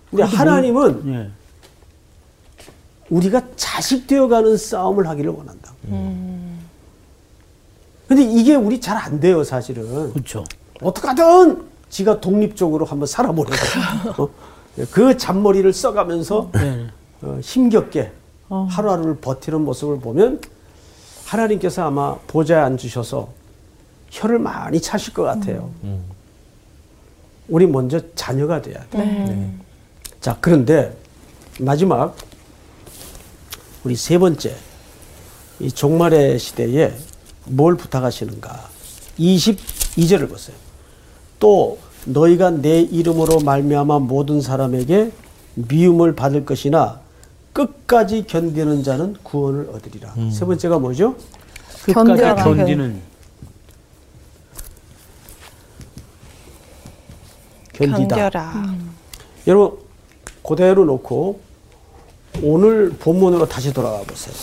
근데 0.09 0.23
하나님은 0.23 1.03
예. 1.13 1.29
우리가 3.11 3.43
자식 3.55 4.07
되어가는 4.07 4.57
싸움을 4.57 5.07
하기를 5.07 5.29
원한다. 5.29 5.73
근데 8.07 8.23
이게 8.23 8.55
우리 8.55 8.81
잘 8.81 8.97
안 8.97 9.19
돼요, 9.19 9.43
사실은. 9.43 10.11
그렇죠. 10.13 10.43
어떡하든 10.81 11.61
지가 11.91 12.19
독립적으로 12.19 12.83
한번 12.87 13.05
살아보려고. 13.05 13.55
어? 14.23 14.29
그 14.91 15.15
잔머리를 15.15 15.71
써가면서 15.71 16.49
네. 16.53 16.87
어, 17.21 17.37
힘겹게 17.43 18.11
하루하루를 18.49 19.17
버티는 19.17 19.61
모습을 19.61 19.99
보면 19.99 20.41
하나님께서 21.27 21.85
아마 21.85 22.15
보좌에 22.27 22.57
앉으셔서 22.57 23.27
혀를 24.09 24.39
많이 24.39 24.79
차실 24.79 25.13
것 25.13 25.23
같아요. 25.23 25.69
우리 27.49 27.67
먼저 27.67 27.99
자녀가 28.15 28.61
돼야 28.61 28.79
돼. 28.89 28.97
네. 28.97 29.53
자, 30.21 30.37
그런데 30.39 30.95
마지막 31.59 32.15
우리 33.83 33.95
세 33.95 34.17
번째 34.17 34.55
이 35.59 35.71
종말의 35.71 36.39
시대에 36.39 36.93
뭘 37.45 37.75
부탁하시는가? 37.75 38.69
22절을 39.19 40.29
보세요. 40.29 40.55
또 41.39 41.79
너희가 42.05 42.51
내 42.51 42.81
이름으로 42.81 43.39
말미암아 43.39 43.99
모든 43.99 44.39
사람에게 44.39 45.11
미움을 45.55 46.15
받을 46.15 46.45
것이나 46.45 47.01
끝까지 47.57 48.25
견디는 48.27 48.83
자는 48.83 49.15
구원을 49.23 49.71
얻으리라. 49.71 50.13
세 50.31 50.45
번째가 50.45 50.77
뭐죠? 50.77 51.15
끝까지 51.85 52.21
견뎌라. 52.21 52.43
견디는. 52.43 53.01
견디다. 57.73 58.15
견뎌라. 58.29 58.75
여러분 59.47 59.79
그대로 60.47 60.85
놓고 60.85 61.39
오늘 62.43 62.91
본문으로 62.91 63.47
다시 63.47 63.73
돌아가 63.73 64.03
보세요. 64.03 64.35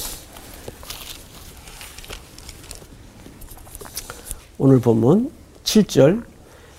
오늘 4.58 4.80
본문 4.80 5.30
7절 5.62 6.24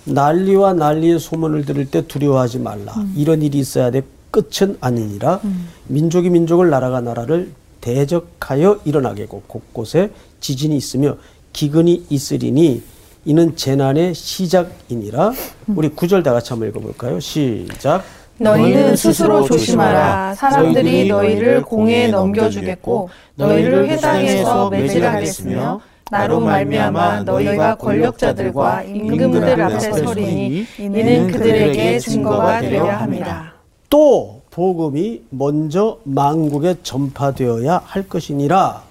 난리와 0.03 0.73
난리의 0.73 1.17
소문을 1.17 1.63
들을 1.63 1.89
때 1.89 2.05
두려워하지 2.05 2.59
말라. 2.59 2.93
이런 3.15 3.41
일이 3.41 3.59
있어야 3.59 3.89
돼 3.89 4.01
끝은 4.35 4.77
아니니라. 4.81 5.39
민족이 5.87 6.29
민족을 6.29 6.69
나라가 6.69 6.99
나라를 6.99 7.51
대적하여 7.79 8.81
일어나게고 8.83 9.43
곳곳에 9.47 10.09
지진이 10.41 10.75
있으며 10.75 11.15
기근이 11.53 12.05
있으리니 12.09 12.83
이는 13.23 13.55
재난의 13.55 14.13
시작이니라. 14.13 15.31
우리 15.67 15.89
구절 15.89 16.21
다 16.21 16.33
같이 16.33 16.49
한번 16.51 16.69
읽어볼까요? 16.69 17.19
시작. 17.19 18.03
너희는 18.37 18.97
스스로 18.97 19.45
조심하라. 19.45 20.35
사람들이 20.35 21.07
너희를 21.07 21.61
공에 21.61 22.09
넘겨주겠고 22.09 23.09
너희를 23.35 23.89
회당에서 23.89 24.69
매질하겠으며 24.69 25.79
나로 26.11 26.41
말미암아 26.41 27.23
너희가 27.23 27.75
권력자들과 27.75 28.83
임금들 28.83 29.61
앞에 29.61 29.79
서리니 29.79 30.65
이는 30.79 31.31
그들에게 31.31 31.99
증거가 31.99 32.59
되려 32.59 32.85
함이라. 32.91 33.54
또 33.89 34.41
복음이 34.51 35.23
먼저 35.29 35.99
만국에 36.03 36.77
전파되어야 36.83 37.81
할 37.85 38.07
것이니라. 38.07 38.83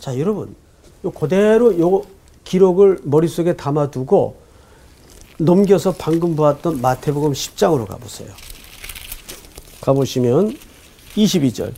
자, 0.00 0.18
여러분. 0.18 0.54
요 1.04 1.10
그대로 1.10 1.78
요 1.80 2.02
기록을 2.44 3.00
머릿속에 3.04 3.56
담아두고 3.56 4.36
넘겨서 5.38 5.94
방금 5.98 6.36
보았던 6.36 6.80
마태복음 6.80 7.32
10장으로 7.32 7.86
가보세요. 7.86 8.28
가보시면 9.80 10.56
22절. 11.16 11.72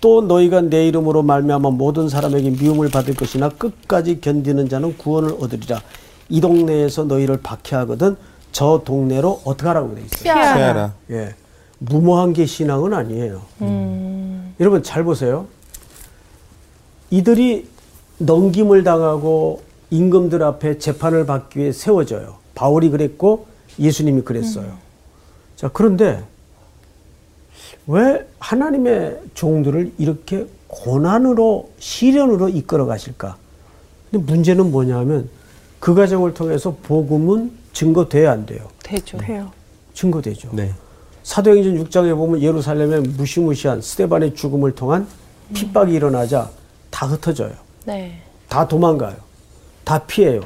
또 0.00 0.20
너희가 0.22 0.60
내 0.62 0.86
이름으로 0.88 1.22
말미암아 1.22 1.70
모든 1.70 2.08
사람에게 2.08 2.50
미움을 2.50 2.90
받을 2.90 3.14
것이나 3.14 3.48
끝까지 3.48 4.20
견디는 4.20 4.68
자는 4.68 4.96
구원을 4.98 5.36
얻으리라. 5.40 5.80
이 6.28 6.40
동네에서 6.40 7.04
너희를 7.04 7.40
박해하거든 7.42 8.16
저 8.52 8.82
동네로 8.84 9.42
어떻게 9.44 9.68
하라고 9.68 9.94
돼 9.94 10.02
있어요? 10.02 10.34
피하라. 10.34 10.94
예. 11.10 11.34
무모한 11.78 12.32
게 12.32 12.46
신앙은 12.46 12.92
아니에요. 12.94 13.42
여러분 14.60 14.82
잘 14.82 15.04
보세요. 15.04 15.46
이들이 17.10 17.68
넘김을 18.18 18.82
당하고 18.82 19.62
임금들 19.90 20.42
앞에 20.42 20.78
재판을 20.78 21.26
받기 21.26 21.58
위해 21.58 21.72
세워져요. 21.72 22.36
바울이 22.54 22.90
그랬고 22.90 23.46
예수님이 23.78 24.22
그랬어요. 24.22 24.78
자, 25.56 25.68
그런데 25.72 26.24
왜 27.86 28.26
하나님의 28.38 29.20
종들을 29.34 29.92
이렇게 29.98 30.46
고난으로 30.66 31.70
시련으로 31.78 32.48
이끌어 32.48 32.86
가실까? 32.86 33.36
근데 34.10 34.24
문제는 34.24 34.70
뭐냐면 34.70 35.28
그 35.78 35.94
과정을 35.94 36.34
통해서 36.34 36.76
복음은 36.82 37.52
증거돼야 37.72 38.32
안 38.32 38.46
돼요. 38.46 38.66
되죠. 38.82 39.18
해요. 39.22 39.52
증거되죠. 39.94 40.48
네. 40.52 40.72
사도행전 41.26 41.84
6장에 41.84 42.16
보면 42.16 42.40
예루살렘에 42.40 43.00
무시무시한 43.00 43.82
스테반의 43.82 44.36
죽음을 44.36 44.76
통한 44.76 45.08
핍박이 45.54 45.92
일어나자 45.92 46.48
다 46.88 47.06
흩어져요. 47.08 47.50
네. 47.84 48.22
다 48.48 48.68
도망가요. 48.68 49.16
다 49.82 49.98
피해요. 50.06 50.40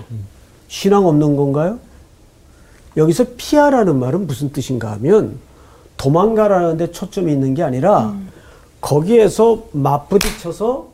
신앙 0.69 1.07
없는 1.07 1.37
건가요? 1.37 1.79
여기서 2.97 3.27
피하라는 3.37 3.99
말은 3.99 4.27
무슨 4.27 4.53
뜻인가 4.53 4.93
하면 4.93 5.39
도망가라는 5.99 6.79
데 6.79 6.91
초점이 6.91 7.31
있는 7.31 7.53
게 7.53 7.63
아니라 7.63 8.17
거기에서 8.81 9.65
맞부딪혀서 9.73 10.89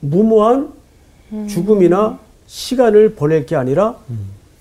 무모한 0.00 0.72
죽음이나 1.48 2.18
시간을 2.48 3.14
보낼 3.14 3.46
게 3.46 3.54
아니라 3.54 3.94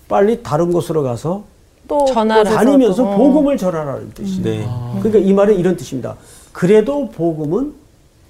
빨리 0.08 0.44
다른 0.44 0.72
곳으로 0.72 1.02
가서 1.02 1.52
또 1.88 2.06
전하라. 2.06 2.44
다니면서 2.44 3.04
또, 3.04 3.10
어. 3.10 3.18
복음을 3.18 3.58
전하라는 3.58 4.12
뜻이에요. 4.14 4.44
네. 4.44 4.68
그러니까 5.02 5.20
이 5.20 5.34
말은 5.34 5.58
이런 5.58 5.76
뜻입니다. 5.76 6.16
그래도 6.52 7.10
복음은 7.10 7.74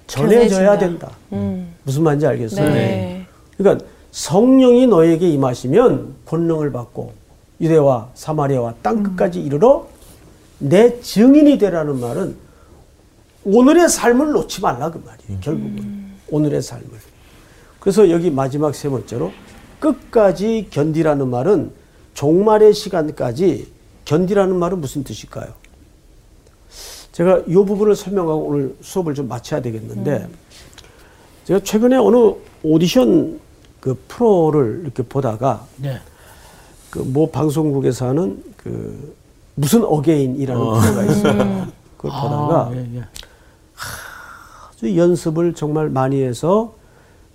전해져야 0.06 0.76
전해진다. 0.76 0.78
된다. 0.78 1.10
음. 1.32 1.74
무슨 1.84 2.02
말인지 2.02 2.26
알겠어요? 2.26 2.68
네. 2.68 3.26
그러니까 3.56 3.84
성령이 4.10 4.86
너에게 4.86 5.28
임하시면 5.30 6.14
권능을 6.26 6.72
받고 6.72 7.12
유대와 7.60 8.08
사마리아와 8.14 8.74
땅 8.82 9.02
끝까지 9.02 9.40
이르러 9.40 9.86
내 10.58 11.00
증인이 11.00 11.58
되라는 11.58 12.00
말은 12.00 12.36
오늘의 13.44 13.88
삶을 13.88 14.32
놓지 14.32 14.60
말라 14.62 14.90
그 14.90 15.02
말이에요. 15.04 15.40
결국은 15.40 16.04
오늘의 16.30 16.62
삶을. 16.62 16.86
그래서 17.80 18.10
여기 18.10 18.30
마지막 18.30 18.74
세 18.74 18.88
번째로 18.88 19.32
끝까지 19.80 20.68
견디라는 20.70 21.28
말은 21.28 21.70
종말의 22.14 22.72
시간까지 22.72 23.72
견디라는 24.04 24.56
말은 24.56 24.80
무슨 24.80 25.04
뜻일까요? 25.04 25.52
제가 27.12 27.42
이 27.46 27.54
부분을 27.54 27.94
설명하고 27.94 28.40
오늘 28.40 28.76
수업을 28.80 29.14
좀 29.14 29.28
마쳐야 29.28 29.60
되겠는데 29.62 30.28
제가 31.44 31.60
최근에 31.60 31.96
어느 31.96 32.34
오디션 32.62 33.38
그 33.80 34.00
프로를 34.08 34.80
이렇게 34.82 35.02
보다가 35.02 35.66
네. 35.76 36.00
그모 36.90 37.30
방송국에서 37.30 38.08
하는 38.08 38.42
그 38.56 39.14
무슨 39.54 39.84
어게인이라는 39.84 40.62
프로가 40.64 41.04
있어요. 41.04 41.68
그걸 41.96 42.10
보다가 42.10 42.68
아, 42.68 42.72
예, 42.74 42.88
예. 42.96 43.04
아주 44.72 44.96
연습을 44.96 45.54
정말 45.54 45.88
많이 45.88 46.22
해서 46.22 46.74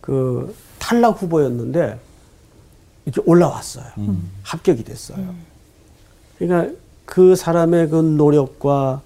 그 0.01 0.53
탈락 0.79 1.21
후보였는데 1.21 1.99
이렇게 3.05 3.21
올라왔어요. 3.29 3.85
합격이 4.43 4.83
됐어요. 4.83 5.33
그러니까 6.37 6.73
그 7.05 7.35
사람의 7.35 7.89
그 7.89 7.95
노력과 7.95 9.01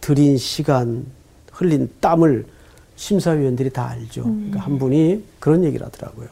들인 0.00 0.38
시간, 0.38 1.06
흘린 1.52 1.90
땀을 2.00 2.46
심사위원들이 2.96 3.70
다 3.70 3.88
알죠. 3.88 4.22
그러니까 4.22 4.60
한 4.60 4.78
분이 4.78 5.24
그런 5.38 5.64
얘기를 5.64 5.84
하더라고요. 5.86 6.28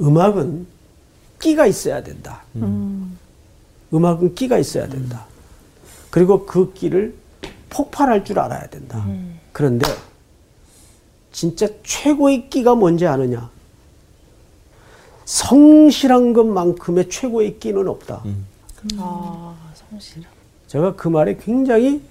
음악은 0.00 0.66
끼가 1.38 1.66
있어야 1.66 2.02
된다. 2.02 2.42
음 2.56 3.18
악은 3.92 4.34
끼가 4.34 4.58
있어야 4.58 4.88
된다. 4.88 5.26
그리고 6.10 6.46
그 6.46 6.72
끼를 6.72 7.14
폭발할 7.68 8.24
줄 8.24 8.38
알아야 8.38 8.68
된다. 8.68 9.06
그런데 9.52 9.86
진짜 11.32 11.68
최고의 11.84 12.48
끼가 12.50 12.74
뭔지 12.74 13.06
아느냐? 13.06 13.50
성실한 15.30 16.32
것만큼의 16.32 17.08
최고의 17.08 17.60
끼는 17.60 17.86
없다. 17.86 18.24
아, 18.98 19.56
성실. 19.74 20.24
제가 20.66 20.96
그 20.96 21.06
말에 21.06 21.36
굉장히 21.36 22.02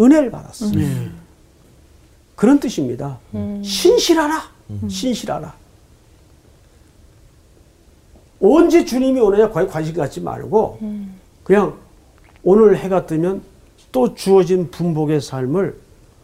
은혜를 0.00 0.32
받았어요. 0.32 0.72
그런 2.34 2.58
뜻입니다. 2.58 3.18
신실하라. 3.62 4.50
신실하라. 4.88 5.54
언제 8.40 8.84
주님이 8.84 9.20
오느냐 9.20 9.50
거의 9.50 9.68
관심 9.68 9.94
갖지 9.94 10.20
말고 10.20 10.80
그냥 11.44 11.78
오늘 12.42 12.76
해가 12.76 13.06
뜨면 13.06 13.42
또 13.92 14.16
주어진 14.16 14.68
분복의 14.72 15.20
삶을 15.20 15.78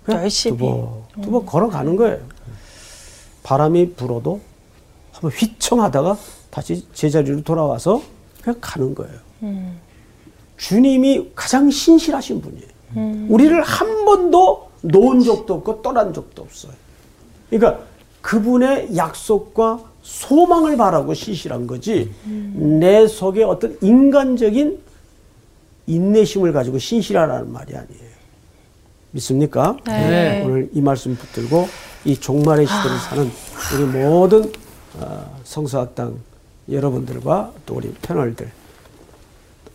그냥 0.04 0.22
열심히. 0.22 0.58
두번 0.58 1.04
두번 1.22 1.46
걸어가는 1.46 1.94
거예요. 1.94 2.18
바람이 3.44 3.92
불어도 3.94 4.40
한번 5.12 5.30
휘청하다가 5.30 6.18
다시 6.50 6.84
제자리로 6.92 7.42
돌아와서 7.42 8.02
그냥 8.42 8.58
가는 8.60 8.94
거예요. 8.94 9.14
주님이 10.56 11.30
가장 11.34 11.70
신실하신 11.70 12.40
분이에요. 12.42 13.26
우리를 13.28 13.62
한 13.62 14.04
번도 14.04 14.68
놓은 14.82 15.20
적도 15.20 15.54
없고 15.54 15.82
떠난 15.82 16.12
적도 16.12 16.42
없어요. 16.42 16.72
그러니까 17.48 17.84
그분의 18.20 18.96
약속과 18.96 19.80
소망을 20.02 20.76
바라고 20.76 21.14
신실한 21.14 21.66
거지 21.66 22.10
내 22.24 23.06
속에 23.06 23.42
어떤 23.44 23.76
인간적인 23.80 24.80
인내심을 25.86 26.52
가지고 26.52 26.78
신실하라는 26.78 27.52
말이 27.52 27.74
아니에요. 27.74 28.10
믿습니까? 29.12 29.76
네. 29.86 30.44
오늘 30.44 30.70
이 30.72 30.80
말씀 30.80 31.16
붙들고 31.16 31.68
이 32.04 32.16
종말의 32.16 32.66
시대를 32.66 32.98
사는 32.98 33.30
우리 33.74 33.84
모든 33.84 34.52
어, 34.98 35.40
성서학당 35.44 36.18
여러분들과 36.70 37.52
또 37.66 37.74
우리 37.76 37.92
패널들 38.02 38.50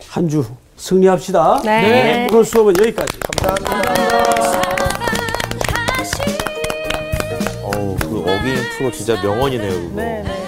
한 0.09 0.27
주 0.29 0.43
승리합시다. 0.77 1.61
네. 1.63 2.27
오늘 2.31 2.43
수업은 2.43 2.73
여기까지. 2.79 3.17
어우, 7.63 7.95
싱어게인 7.99 8.55
프로 8.77 8.91
진짜 8.91 9.21
명언이네요, 9.21 9.71
그거. 9.89 10.01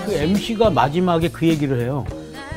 그 0.05 0.13
MC가 0.13 0.69
마지막에 0.69 1.29
그 1.29 1.47
얘기를 1.47 1.79
해요. 1.81 2.05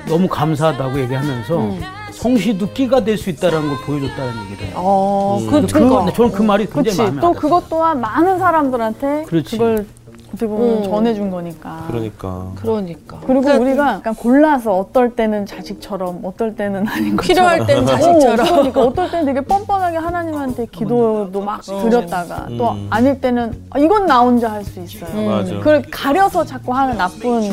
너무 0.08 0.28
감사하다고 0.28 1.00
얘기하면서 1.00 1.74
성실도 2.12 2.72
끼가 2.72 3.04
될 3.04 3.16
수 3.16 3.30
있다는 3.30 3.68
걸 3.68 3.76
보여줬다는 3.84 4.44
얘기를 4.44 4.66
해요. 4.66 4.74
어, 4.76 5.38
그, 5.48 5.60
그. 5.62 5.66
저는 5.68 6.32
그 6.32 6.42
말이 6.42 6.64
굉장히 6.66 6.82
그렇지. 6.96 6.98
마음에 6.98 7.20
또 7.20 7.26
와닿았어요. 7.28 7.40
그것 7.40 7.68
또한 7.68 8.00
많은 8.00 8.38
사람들한테 8.38 9.24
그렇지. 9.24 9.56
그걸 9.56 9.86
어떻게 10.32 10.46
보면 10.46 10.78
음. 10.78 10.84
전해준 10.84 11.30
거니까. 11.30 11.84
그러니까. 11.88 12.52
그러니까. 12.54 13.18
그리고 13.26 13.42
그러니까 13.42 13.58
우리가 13.64 13.92
약간 13.94 14.14
골라서 14.14 14.78
어떨 14.78 15.16
때는 15.16 15.44
자식처럼, 15.44 16.20
어떨 16.24 16.54
때는 16.54 16.86
아닌 16.86 17.16
것처럼. 17.16 17.26
필요할 17.26 17.66
땐 17.66 17.78
어, 17.78 17.84
자식처럼. 17.84 18.46
그러니까 18.46 18.80
어떨 18.82 19.10
때는 19.10 19.26
되게 19.26 19.40
뻔뻔하게 19.40 19.96
하나님한테 19.98 20.66
기도도 20.66 21.40
막 21.40 21.60
드렸다가 21.62 22.46
또 22.56 22.70
음. 22.70 22.86
아닐 22.90 23.20
때는 23.20 23.52
아, 23.70 23.78
이건 23.78 24.06
나 24.06 24.20
혼자 24.20 24.50
할 24.52 24.60
수 24.60 24.78
있어요. 24.80 25.28
맞아. 25.28 25.54
그걸 25.56 25.82
가려서 25.90 26.44
자꾸 26.44 26.72
하는 26.74 26.96
나쁜 26.96 27.50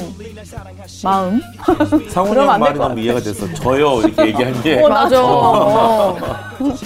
마음. 1.03 1.41
상훈이 2.09 2.33
그러면 2.33 2.43
형 2.43 2.49
안될 2.51 2.59
말이 2.59 2.77
것 2.77 2.87
너무 2.89 2.99
이해가 2.99 3.19
됐어. 3.21 3.51
저요 3.55 4.01
이렇게 4.01 4.27
얘기한 4.27 4.61
게. 4.61 4.83
어, 4.83 4.89
맞아. 4.89 5.21
어. 5.23 6.17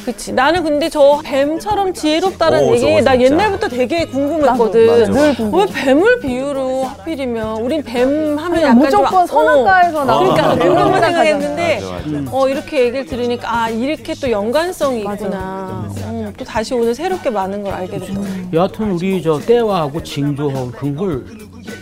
그치. 0.06 0.32
나는 0.34 0.64
근데 0.64 0.90
저 0.90 1.20
뱀처럼 1.24 1.94
지혜롭다는 1.94 2.70
어, 2.70 2.76
얘기 2.76 3.02
나. 3.02 3.20
옛날부터 3.20 3.68
되게 3.68 4.06
궁금했거든. 4.06 4.88
맞아. 4.88 5.12
늘 5.12 5.36
궁금해. 5.36 5.64
왜 5.64 5.72
뱀을 5.82 6.20
비유로 6.20 6.84
하필 6.84 7.02
하필이면 7.02 7.62
우린 7.62 7.84
뱀 7.84 8.38
하면 8.38 8.54
아니, 8.54 8.64
약간 8.64 8.78
무조건 8.78 9.10
좀, 9.10 9.18
아- 9.20 9.26
선악과에서 9.28 10.06
나오는 10.06 10.34
그러니까 10.34 10.56
그런 10.56 10.76
거 10.76 10.84
생각하잖아. 10.84 11.24
생각했는데 11.24 11.80
맞아, 11.82 11.92
맞아. 12.22 12.38
어 12.38 12.48
이렇게 12.50 12.80
얘기를 12.86 13.06
들으니까 13.06 13.54
아 13.64 13.70
이렇게 13.70 14.14
또 14.14 14.30
연관성이. 14.32 15.00
있구나. 15.02 15.88
음, 16.06 16.34
또 16.38 16.46
다시 16.46 16.74
오늘 16.76 16.94
새롭게 16.94 17.30
많은 17.32 17.64
걸 17.64 17.74
알게 17.74 17.98
됐더라고요. 17.98 18.28
여하튼 18.54 18.92
우리 18.92 19.22
저 19.24 19.40
때와하고 19.40 20.04
징조하고 20.04 20.72
그런 20.72 20.96
걸 20.96 21.26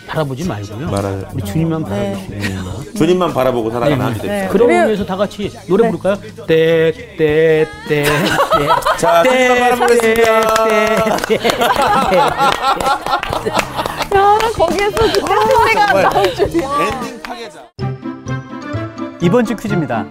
바라보지 0.07 0.47
말고요. 0.47 0.89
말아요. 0.89 1.23
우리 1.33 1.43
주님만 1.43 1.83
네. 1.83 1.89
바라보시면 1.89 2.39
됩니다. 2.39 2.63
주님만 2.97 3.33
바라보고 3.33 3.71
살아가는 3.71 4.01
한주 4.01 4.21
됩시다. 4.21 4.33
네. 4.33 4.47
그런 4.49 4.69
의미에서 4.69 5.05
다 5.05 5.15
같이 5.15 5.51
노래 5.67 5.89
부를까요? 5.89 6.17
떼떼떼 6.47 8.05
자, 8.97 9.23
주님만 9.23 9.59
바라보겠습니다. 9.59 10.31
야, 14.15 14.39
거기에서 14.55 15.11
진짜 15.11 15.35
내가 15.65 16.09
나올 16.09 16.35
줄이야. 16.35 16.69
엔딩 16.81 17.21
파괴자. 17.21 17.59
이번 19.21 19.45
주 19.45 19.55
퀴즈입니다. 19.55 20.05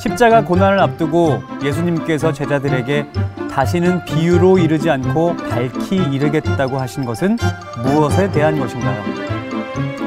십자가 0.00 0.42
고난을 0.42 0.80
앞두고 0.80 1.42
예수님께서 1.62 2.32
제자들에게 2.32 3.06
다시는 3.50 4.02
비유로 4.06 4.56
이르지 4.56 4.88
않고 4.88 5.36
밝히 5.36 5.96
이르겠다고 5.96 6.78
하신 6.80 7.04
것은 7.04 7.36
무엇에 7.84 8.30
대한 8.32 8.58
것인가요? 8.58 9.02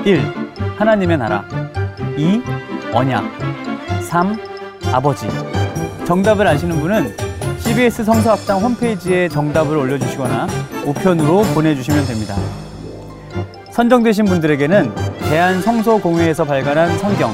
1. 0.04 0.22
하나님의 0.78 1.18
나라 1.18 1.44
2. 2.18 2.42
언약 2.92 3.24
3. 4.02 4.36
아버지 4.92 5.28
정답을 6.06 6.48
아시는 6.48 6.80
분은 6.80 7.16
CBS 7.60 8.04
성서학당 8.04 8.62
홈페이지에 8.62 9.30
정답을 9.30 9.78
올려주시거나 9.78 10.48
우편으로 10.86 11.44
보내주시면 11.54 12.06
됩니다. 12.08 12.36
선정되신 13.72 14.26
분들에게는 14.26 14.94
대한성서공회에서 15.30 16.46
발간한 16.46 16.98
성경, 16.98 17.34